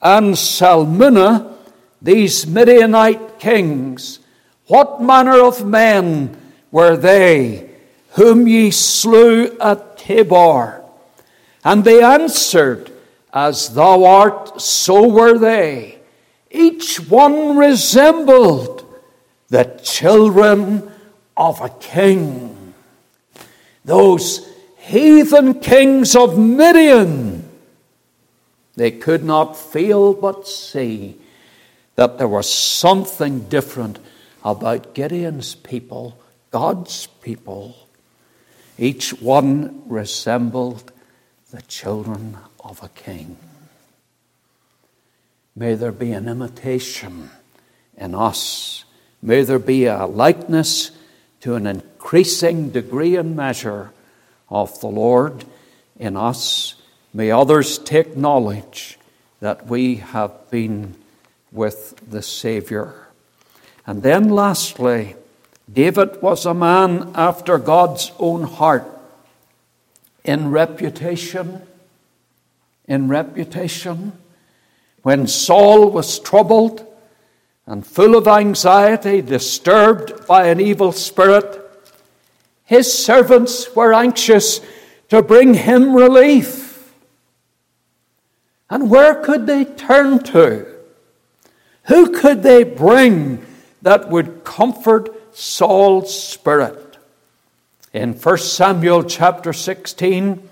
and 0.00 0.34
Zalmunna, 0.34 1.56
these 2.00 2.46
Midianite 2.46 3.40
kings, 3.40 4.20
What 4.68 5.02
manner 5.02 5.42
of 5.42 5.66
men 5.66 6.36
were 6.70 6.96
they 6.96 7.70
whom 8.10 8.46
ye 8.46 8.70
slew 8.70 9.58
at 9.58 9.98
Tabor? 9.98 10.84
And 11.64 11.82
they 11.82 12.00
answered, 12.00 12.92
As 13.34 13.74
thou 13.74 14.04
art, 14.04 14.60
so 14.60 15.08
were 15.08 15.36
they. 15.36 15.98
Each 16.48 17.00
one 17.00 17.56
resembled 17.56 18.86
the 19.48 19.64
children 19.82 20.88
of 21.36 21.60
a 21.60 21.70
king. 21.70 22.49
Those 23.90 24.48
heathen 24.76 25.58
kings 25.58 26.14
of 26.14 26.38
Midian, 26.38 27.50
they 28.76 28.92
could 28.92 29.24
not 29.24 29.56
feel 29.58 30.14
but 30.14 30.46
see 30.46 31.18
that 31.96 32.16
there 32.16 32.28
was 32.28 32.48
something 32.48 33.40
different 33.48 33.98
about 34.44 34.94
Gideon's 34.94 35.56
people, 35.56 36.16
God's 36.52 37.08
people. 37.20 37.88
Each 38.78 39.10
one 39.10 39.82
resembled 39.86 40.92
the 41.50 41.62
children 41.62 42.38
of 42.60 42.80
a 42.84 42.88
king. 42.90 43.38
May 45.56 45.74
there 45.74 45.90
be 45.90 46.12
an 46.12 46.28
imitation 46.28 47.30
in 47.96 48.14
us 48.14 48.84
May 49.22 49.42
there 49.42 49.58
be 49.58 49.84
a 49.84 50.06
likeness 50.06 50.92
to 51.40 51.54
an 51.54 51.66
increasing 52.00 52.70
degree 52.70 53.14
and 53.14 53.36
measure 53.36 53.90
of 54.48 54.80
the 54.80 54.86
Lord 54.86 55.44
in 55.98 56.16
us. 56.16 56.74
May 57.12 57.30
others 57.30 57.76
take 57.76 58.16
knowledge 58.16 58.98
that 59.40 59.66
we 59.66 59.96
have 59.96 60.50
been 60.50 60.94
with 61.52 61.94
the 62.10 62.22
Saviour. 62.22 63.08
And 63.86 64.02
then, 64.02 64.30
lastly, 64.30 65.14
David 65.70 66.22
was 66.22 66.46
a 66.46 66.54
man 66.54 67.12
after 67.14 67.58
God's 67.58 68.12
own 68.18 68.44
heart 68.44 68.86
in 70.24 70.50
reputation. 70.50 71.60
In 72.88 73.08
reputation. 73.08 74.12
When 75.02 75.26
Saul 75.26 75.90
was 75.90 76.18
troubled, 76.18 76.86
and 77.66 77.86
full 77.86 78.16
of 78.16 78.26
anxiety, 78.26 79.20
disturbed 79.20 80.26
by 80.26 80.48
an 80.48 80.60
evil 80.60 80.92
spirit, 80.92 81.59
his 82.70 82.92
servants 82.92 83.74
were 83.74 83.92
anxious 83.92 84.60
to 85.08 85.20
bring 85.22 85.54
him 85.54 85.92
relief. 85.92 86.94
And 88.70 88.88
where 88.88 89.16
could 89.16 89.48
they 89.48 89.64
turn 89.64 90.22
to? 90.26 90.68
Who 91.86 92.16
could 92.16 92.44
they 92.44 92.62
bring 92.62 93.44
that 93.82 94.08
would 94.08 94.44
comfort 94.44 95.36
Saul's 95.36 96.16
spirit? 96.16 96.96
In 97.92 98.12
1 98.12 98.38
Samuel 98.38 99.02
chapter 99.02 99.52
16 99.52 100.48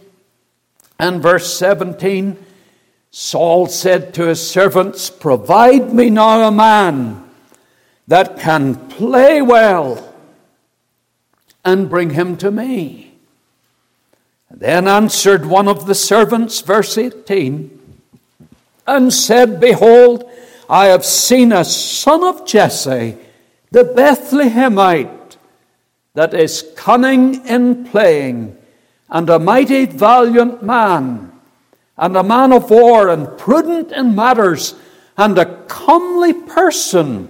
and 0.98 1.22
verse 1.22 1.56
17, 1.56 2.36
Saul 3.12 3.68
said 3.68 4.12
to 4.14 4.26
his 4.26 4.44
servants, 4.44 5.08
Provide 5.08 5.94
me 5.94 6.10
now 6.10 6.48
a 6.48 6.50
man 6.50 7.22
that 8.08 8.40
can 8.40 8.74
play 8.88 9.40
well 9.40 10.07
and 11.68 11.90
bring 11.90 12.10
him 12.10 12.36
to 12.38 12.50
me. 12.50 13.12
Then 14.50 14.88
answered 14.88 15.44
one 15.44 15.68
of 15.68 15.86
the 15.86 15.94
servants, 15.94 16.62
verse 16.62 16.96
18, 16.96 17.78
and 18.86 19.12
said, 19.12 19.60
Behold, 19.60 20.28
I 20.68 20.86
have 20.86 21.04
seen 21.04 21.52
a 21.52 21.64
son 21.64 22.24
of 22.24 22.46
Jesse, 22.46 23.18
the 23.70 23.84
Bethlehemite, 23.84 25.36
that 26.14 26.34
is 26.34 26.72
cunning 26.74 27.46
in 27.46 27.84
playing, 27.84 28.56
and 29.10 29.28
a 29.28 29.38
mighty 29.38 29.84
valiant 29.84 30.62
man, 30.62 31.30
and 31.96 32.16
a 32.16 32.22
man 32.22 32.52
of 32.52 32.70
war, 32.70 33.08
and 33.08 33.38
prudent 33.38 33.92
in 33.92 34.14
matters, 34.14 34.74
and 35.16 35.38
a 35.38 35.62
comely 35.66 36.32
person, 36.32 37.28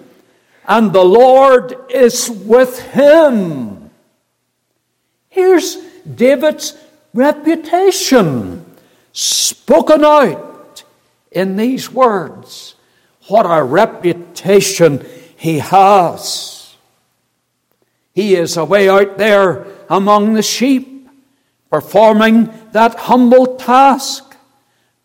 and 0.66 0.93
the 0.93 1.05
Lord 1.05 1.74
is 1.91 2.30
with 2.30 2.78
him. 2.93 3.88
Here's 5.39 5.76
David's 6.03 6.76
reputation 7.14 8.66
spoken 9.12 10.05
out 10.05 10.82
in 11.30 11.55
these 11.55 11.93
words. 11.93 12.74
What 13.28 13.47
a 13.47 13.62
reputation 13.62 15.07
he 15.36 15.61
has. 15.61 16.74
He 18.12 18.34
is 18.34 18.57
away 18.57 18.89
out 18.89 19.16
there 19.16 19.68
among 19.89 20.34
the 20.34 20.43
sheep, 20.43 21.09
performing 21.70 22.53
that 22.72 22.97
humble 22.97 23.59
task. 23.59 24.34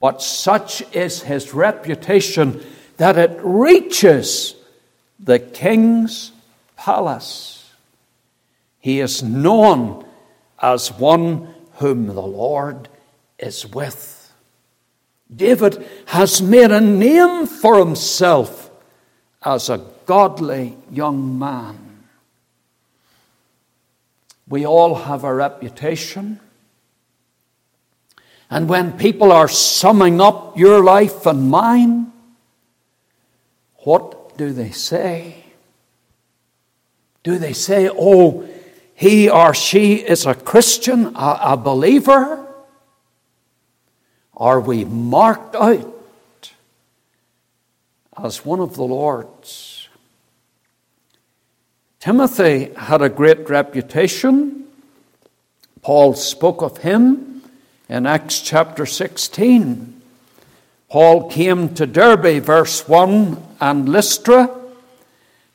But 0.02 0.24
such 0.24 0.82
is 0.96 1.22
his 1.22 1.54
reputation 1.54 2.66
that 2.98 3.20
it 3.20 3.40
reaches 3.44 4.56
the 5.20 5.38
king's 5.38 6.32
palace. 6.76 7.70
He 8.80 9.00
is 9.00 9.22
known 9.22 10.03
as 10.64 10.94
one 10.94 11.54
whom 11.74 12.08
the 12.08 12.22
Lord 12.22 12.88
is 13.38 13.68
with. 13.68 14.32
David 15.36 15.86
has 16.06 16.42
made 16.42 16.72
a 16.72 16.80
name 16.80 17.46
for 17.46 17.78
himself 17.78 18.72
as 19.44 19.70
a 19.70 19.86
godly 20.06 20.78
young 20.90 21.38
man. 21.38 22.06
We 24.48 24.66
all 24.66 24.96
have 24.96 25.26
a 25.26 25.34
reputation. 25.34 26.40
And 28.50 28.70
when 28.70 28.98
people 28.98 29.34
are 29.34 29.50
summing 29.50 30.22
up 30.22 30.58
your 30.58 30.82
life 30.82 31.26
and 31.26 31.50
mine, 31.50 32.14
what 33.80 34.38
do 34.38 34.54
they 34.54 34.72
say? 34.72 35.44
Do 37.24 37.38
they 37.38 37.54
say, 37.54 37.90
oh, 37.90 38.48
he 38.96 39.30
or 39.30 39.54
she 39.54 39.96
is 39.96 40.26
a 40.26 40.36
Christian, 40.36 41.16
a, 41.16 41.40
a 41.42 41.58
believer? 41.58 42.46
Are 44.36 44.60
we 44.60 44.86
marked 44.86 45.56
out 45.56 46.54
as 48.22 48.46
one 48.46 48.60
of 48.60 48.76
the 48.76 48.84
Lord's? 48.84 49.88
Timothy 52.00 52.74
had 52.76 53.02
a 53.02 53.10
great 53.10 53.50
reputation. 53.50 54.66
Paul 55.82 56.14
spoke 56.14 56.62
of 56.62 56.80
him 56.80 57.44
in 57.88 58.06
Acts 58.06 58.42
chapter 58.42 58.86
16. 58.86 60.02
Paul 60.90 61.30
came 61.30 61.74
to 61.76 61.86
Derbe, 61.86 62.44
verse 62.44 62.88
1, 62.88 63.42
and 63.62 63.90
Lystra 63.90 64.63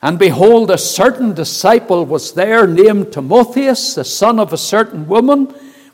and 0.00 0.18
behold, 0.18 0.70
a 0.70 0.78
certain 0.78 1.34
disciple 1.34 2.06
was 2.06 2.32
there 2.32 2.66
named 2.66 3.12
Timotheus, 3.12 3.94
the 3.94 4.04
son 4.04 4.38
of 4.38 4.52
a 4.52 4.58
certain 4.58 5.08
woman, 5.08 5.46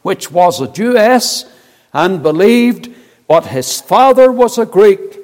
which 0.02 0.30
was 0.30 0.60
a 0.60 0.68
Jewess, 0.68 1.46
and 1.92 2.22
believed, 2.22 2.90
but 3.26 3.46
his 3.46 3.80
father 3.80 4.30
was 4.30 4.58
a 4.58 4.66
Greek, 4.66 5.18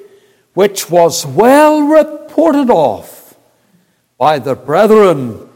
which 0.55 0.89
was 0.89 1.25
well 1.25 1.83
reported 1.83 2.71
of 2.71 3.37
by 4.17 4.39
the 4.39 4.55
brethren 4.55 5.47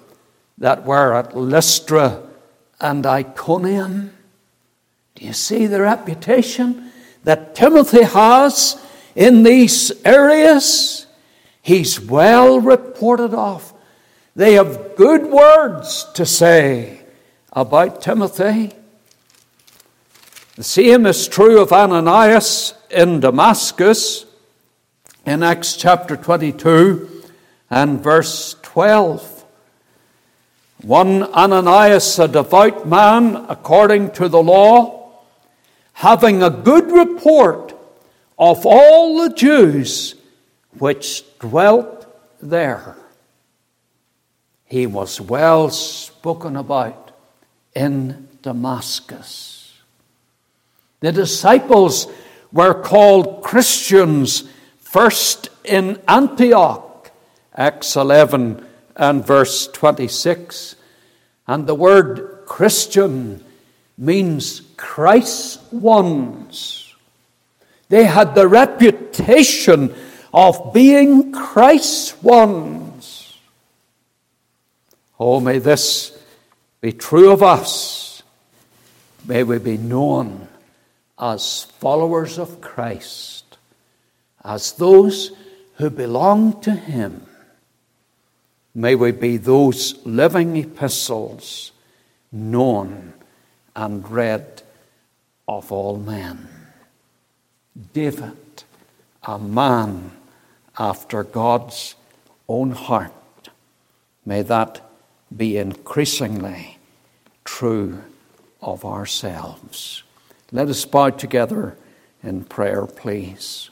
that 0.58 0.86
were 0.86 1.14
at 1.14 1.36
Lystra 1.36 2.22
and 2.80 3.06
Iconium. 3.06 4.14
Do 5.16 5.26
you 5.26 5.34
see 5.34 5.66
the 5.66 5.82
reputation 5.82 6.92
that 7.24 7.56
Timothy 7.56 8.04
has 8.04 8.80
in 9.16 9.44
these 9.44 9.92
areas? 10.04 11.05
He's 11.66 12.00
well 12.00 12.60
reported 12.60 13.34
of. 13.34 13.74
They 14.36 14.54
have 14.54 14.96
good 14.96 15.24
words 15.24 16.06
to 16.14 16.24
say 16.24 17.00
about 17.52 18.04
Timothy. 18.04 18.72
The 20.58 20.64
same 20.64 21.08
is 21.08 21.28
true 21.28 21.60
of 21.60 21.74
Ananias 21.74 22.76
in 22.92 23.20
Damascus 23.20 24.28
in 25.26 25.42
Acts 25.42 25.76
chapter 25.76 26.16
22 26.16 27.24
and 27.72 28.00
verse 28.00 28.58
12. 28.62 29.44
One 30.84 31.24
Ananias, 31.24 32.20
a 32.20 32.28
devout 32.28 32.88
man 32.88 33.44
according 33.50 34.12
to 34.12 34.30
the 34.30 34.44
law, 34.44 35.24
having 35.94 36.44
a 36.44 36.52
good 36.52 36.92
report 36.92 37.74
of 38.38 38.68
all 38.68 39.24
the 39.24 39.34
Jews 39.34 40.14
which 40.78 41.24
dwelt 41.50 42.08
there. 42.42 42.96
He 44.66 44.88
was 44.88 45.22
well 45.22 45.70
spoken 45.70 46.56
about 46.56 47.12
in 47.76 48.28
Damascus. 48.42 49.80
The 51.02 51.12
disciples 51.12 52.08
were 52.52 52.74
called 52.74 53.44
Christians 53.44 54.50
first 54.80 55.50
in 55.64 56.00
Antioch, 56.08 57.12
Acts 57.54 57.96
11 57.96 58.66
and 58.96 59.26
verse 59.26 59.68
26. 59.68 60.76
And 61.48 61.68
the 61.68 61.76
word 61.76 62.42
Christian 62.48 63.44
means 63.98 64.62
Christ's 64.78 65.60
ones. 65.72 66.94
They 67.90 68.06
had 68.06 68.34
the 68.34 68.48
reputation 68.48 69.94
of 70.36 70.74
being 70.74 71.32
Christ's 71.32 72.22
ones. 72.22 73.38
Oh, 75.18 75.40
may 75.40 75.60
this 75.60 76.22
be 76.82 76.92
true 76.92 77.32
of 77.32 77.42
us. 77.42 78.22
May 79.26 79.44
we 79.44 79.60
be 79.60 79.78
known 79.78 80.50
as 81.18 81.64
followers 81.80 82.38
of 82.38 82.60
Christ, 82.60 83.58
as 84.44 84.74
those 84.74 85.32
who 85.76 85.90
belong 85.90 86.60
to 86.62 86.72
Him. 86.72 87.26
May 88.76 88.96
we 88.96 89.14
be 89.14 89.38
those 89.38 90.06
living 90.06 90.58
epistles 90.58 91.72
known 92.34 93.14
and 93.74 94.12
read 94.12 94.64
of 95.48 95.72
all 95.72 95.96
men. 95.98 96.50
David, 97.94 98.64
a 99.24 99.40
man 99.40 100.12
after 100.78 101.24
God's 101.24 101.96
own 102.48 102.72
heart. 102.72 103.14
May 104.26 104.42
that 104.44 104.82
be 105.36 105.58
increasingly 105.58 106.78
true 107.44 108.04
of 108.62 108.86
ourselves. 108.86 110.04
Let 110.52 110.68
us 110.70 110.86
bow 110.86 111.10
together 111.12 111.78
in 112.24 112.44
prayer, 112.44 112.86
please. 112.86 113.70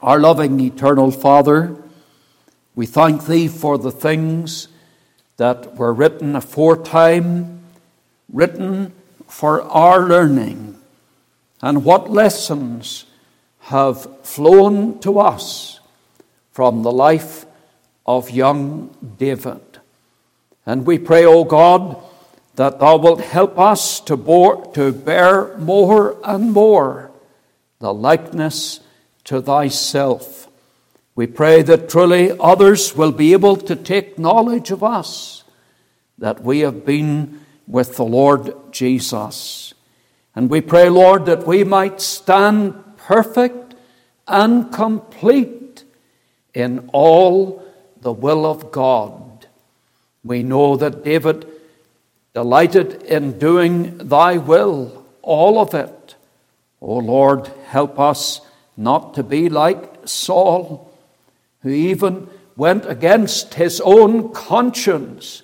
Our 0.00 0.18
loving 0.18 0.58
eternal 0.60 1.10
Father, 1.10 1.76
we 2.74 2.86
thank 2.86 3.26
Thee 3.26 3.48
for 3.48 3.78
the 3.78 3.90
things 3.90 4.68
that 5.36 5.76
were 5.76 5.92
written 5.92 6.36
aforetime, 6.36 7.60
written 8.32 8.92
for 9.26 9.62
our 9.62 10.06
learning, 10.06 10.78
and 11.62 11.84
what 11.84 12.10
lessons 12.10 13.04
have 13.70 14.26
flown 14.26 14.98
to 14.98 15.20
us 15.20 15.78
from 16.50 16.82
the 16.82 16.90
life 16.90 17.46
of 18.04 18.28
young 18.28 18.90
David. 19.16 19.60
And 20.66 20.84
we 20.84 20.98
pray, 20.98 21.24
O 21.24 21.44
God, 21.44 21.96
that 22.56 22.80
Thou 22.80 22.96
wilt 22.96 23.20
help 23.20 23.60
us 23.60 24.00
to, 24.00 24.16
bore, 24.16 24.66
to 24.74 24.90
bear 24.90 25.56
more 25.58 26.16
and 26.24 26.52
more 26.52 27.12
the 27.78 27.94
likeness 27.94 28.80
to 29.24 29.40
Thyself. 29.40 30.48
We 31.14 31.28
pray 31.28 31.62
that 31.62 31.88
truly 31.88 32.32
others 32.40 32.96
will 32.96 33.12
be 33.12 33.32
able 33.32 33.56
to 33.56 33.76
take 33.76 34.18
knowledge 34.18 34.72
of 34.72 34.82
us, 34.82 35.44
that 36.18 36.42
we 36.42 36.60
have 36.60 36.84
been 36.84 37.40
with 37.68 37.94
the 37.96 38.04
Lord 38.04 38.52
Jesus. 38.72 39.74
And 40.34 40.50
we 40.50 40.60
pray, 40.60 40.88
Lord, 40.88 41.26
that 41.26 41.46
we 41.46 41.62
might 41.62 42.00
stand 42.00 42.74
perfect 43.10 43.74
and 44.28 44.72
complete 44.72 45.82
in 46.54 46.88
all 46.92 47.60
the 48.02 48.12
will 48.12 48.46
of 48.46 48.70
God. 48.70 49.48
We 50.22 50.44
know 50.44 50.76
that 50.76 51.02
David 51.02 51.44
delighted 52.32 53.02
in 53.02 53.36
doing 53.36 53.98
thy 53.98 54.36
will, 54.36 55.04
all 55.22 55.58
of 55.58 55.74
it. 55.74 56.14
O 56.80 56.98
Lord, 56.98 57.48
help 57.66 57.98
us 57.98 58.42
not 58.76 59.14
to 59.14 59.24
be 59.24 59.48
like 59.48 60.06
Saul, 60.06 60.96
who 61.62 61.70
even 61.70 62.28
went 62.56 62.86
against 62.86 63.54
his 63.54 63.80
own 63.80 64.32
conscience, 64.32 65.42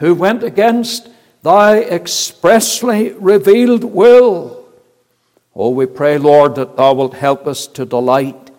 who 0.00 0.16
went 0.16 0.42
against 0.42 1.08
thy 1.44 1.78
expressly 1.80 3.12
revealed 3.12 3.84
will. 3.84 4.57
Oh, 5.60 5.70
we 5.70 5.86
pray, 5.86 6.18
Lord, 6.18 6.54
that 6.54 6.76
thou 6.76 6.94
wilt 6.94 7.14
help 7.14 7.48
us 7.48 7.66
to 7.66 7.84
delight 7.84 8.52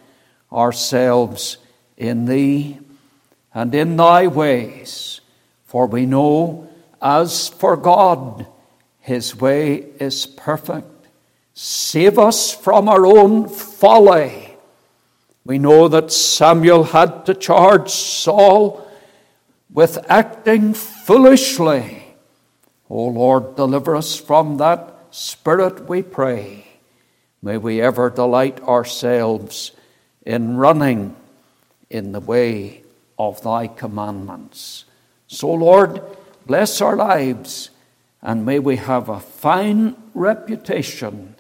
ourselves 0.51 1.57
in 1.95 2.25
thee 2.25 2.77
and 3.53 3.73
in 3.73 3.95
thy 3.95 4.27
ways, 4.27 5.21
for 5.63 5.87
we 5.87 6.05
know 6.05 6.69
as 7.01 7.47
for 7.47 7.77
God, 7.77 8.47
his 8.99 9.33
way 9.33 9.75
is 9.97 10.25
perfect. 10.25 11.07
Save 11.53 12.19
us 12.19 12.53
from 12.53 12.89
our 12.89 13.05
own 13.05 13.47
folly. 13.47 14.57
We 15.45 15.57
know 15.57 15.87
that 15.87 16.11
Samuel 16.11 16.83
had 16.83 17.25
to 17.27 17.33
charge 17.33 17.91
Saul 17.91 18.85
with 19.71 19.97
acting 20.09 20.73
foolishly. 20.73 22.03
O 22.89 23.05
Lord, 23.05 23.55
deliver 23.55 23.95
us 23.95 24.17
from 24.17 24.57
that 24.57 24.93
spirit, 25.11 25.87
we 25.87 26.01
pray. 26.01 26.68
May 27.41 27.57
we 27.57 27.81
ever 27.81 28.09
delight 28.09 28.61
ourselves 28.61 29.71
in 30.25 30.57
running 30.57 31.15
in 31.89 32.11
the 32.11 32.19
way 32.19 32.83
of 33.17 33.41
thy 33.41 33.67
commandments. 33.67 34.85
So, 35.27 35.53
Lord, 35.53 36.01
bless 36.45 36.81
our 36.81 36.95
lives, 36.95 37.69
and 38.21 38.45
may 38.45 38.59
we 38.59 38.75
have 38.77 39.09
a 39.09 39.19
fine 39.19 39.95
reputation. 40.13 41.35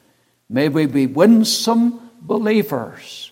May 0.49 0.69
we 0.69 0.85
be 0.85 1.05
winsome 1.05 2.09
believers. 2.21 3.31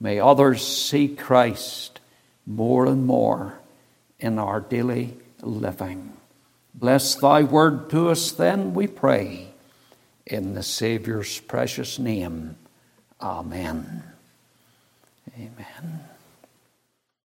May 0.00 0.20
others 0.20 0.66
see 0.66 1.08
Christ 1.08 2.00
more 2.46 2.86
and 2.86 3.06
more 3.06 3.58
in 4.18 4.38
our 4.38 4.60
daily 4.60 5.16
living. 5.40 6.12
Bless 6.74 7.14
thy 7.14 7.42
word 7.42 7.90
to 7.90 8.10
us, 8.10 8.32
then, 8.32 8.74
we 8.74 8.86
pray. 8.86 9.53
In 10.26 10.54
the 10.54 10.62
Savior's 10.62 11.38
precious 11.40 11.98
name. 11.98 12.56
Amen. 13.20 14.02
Amen. 15.36 16.13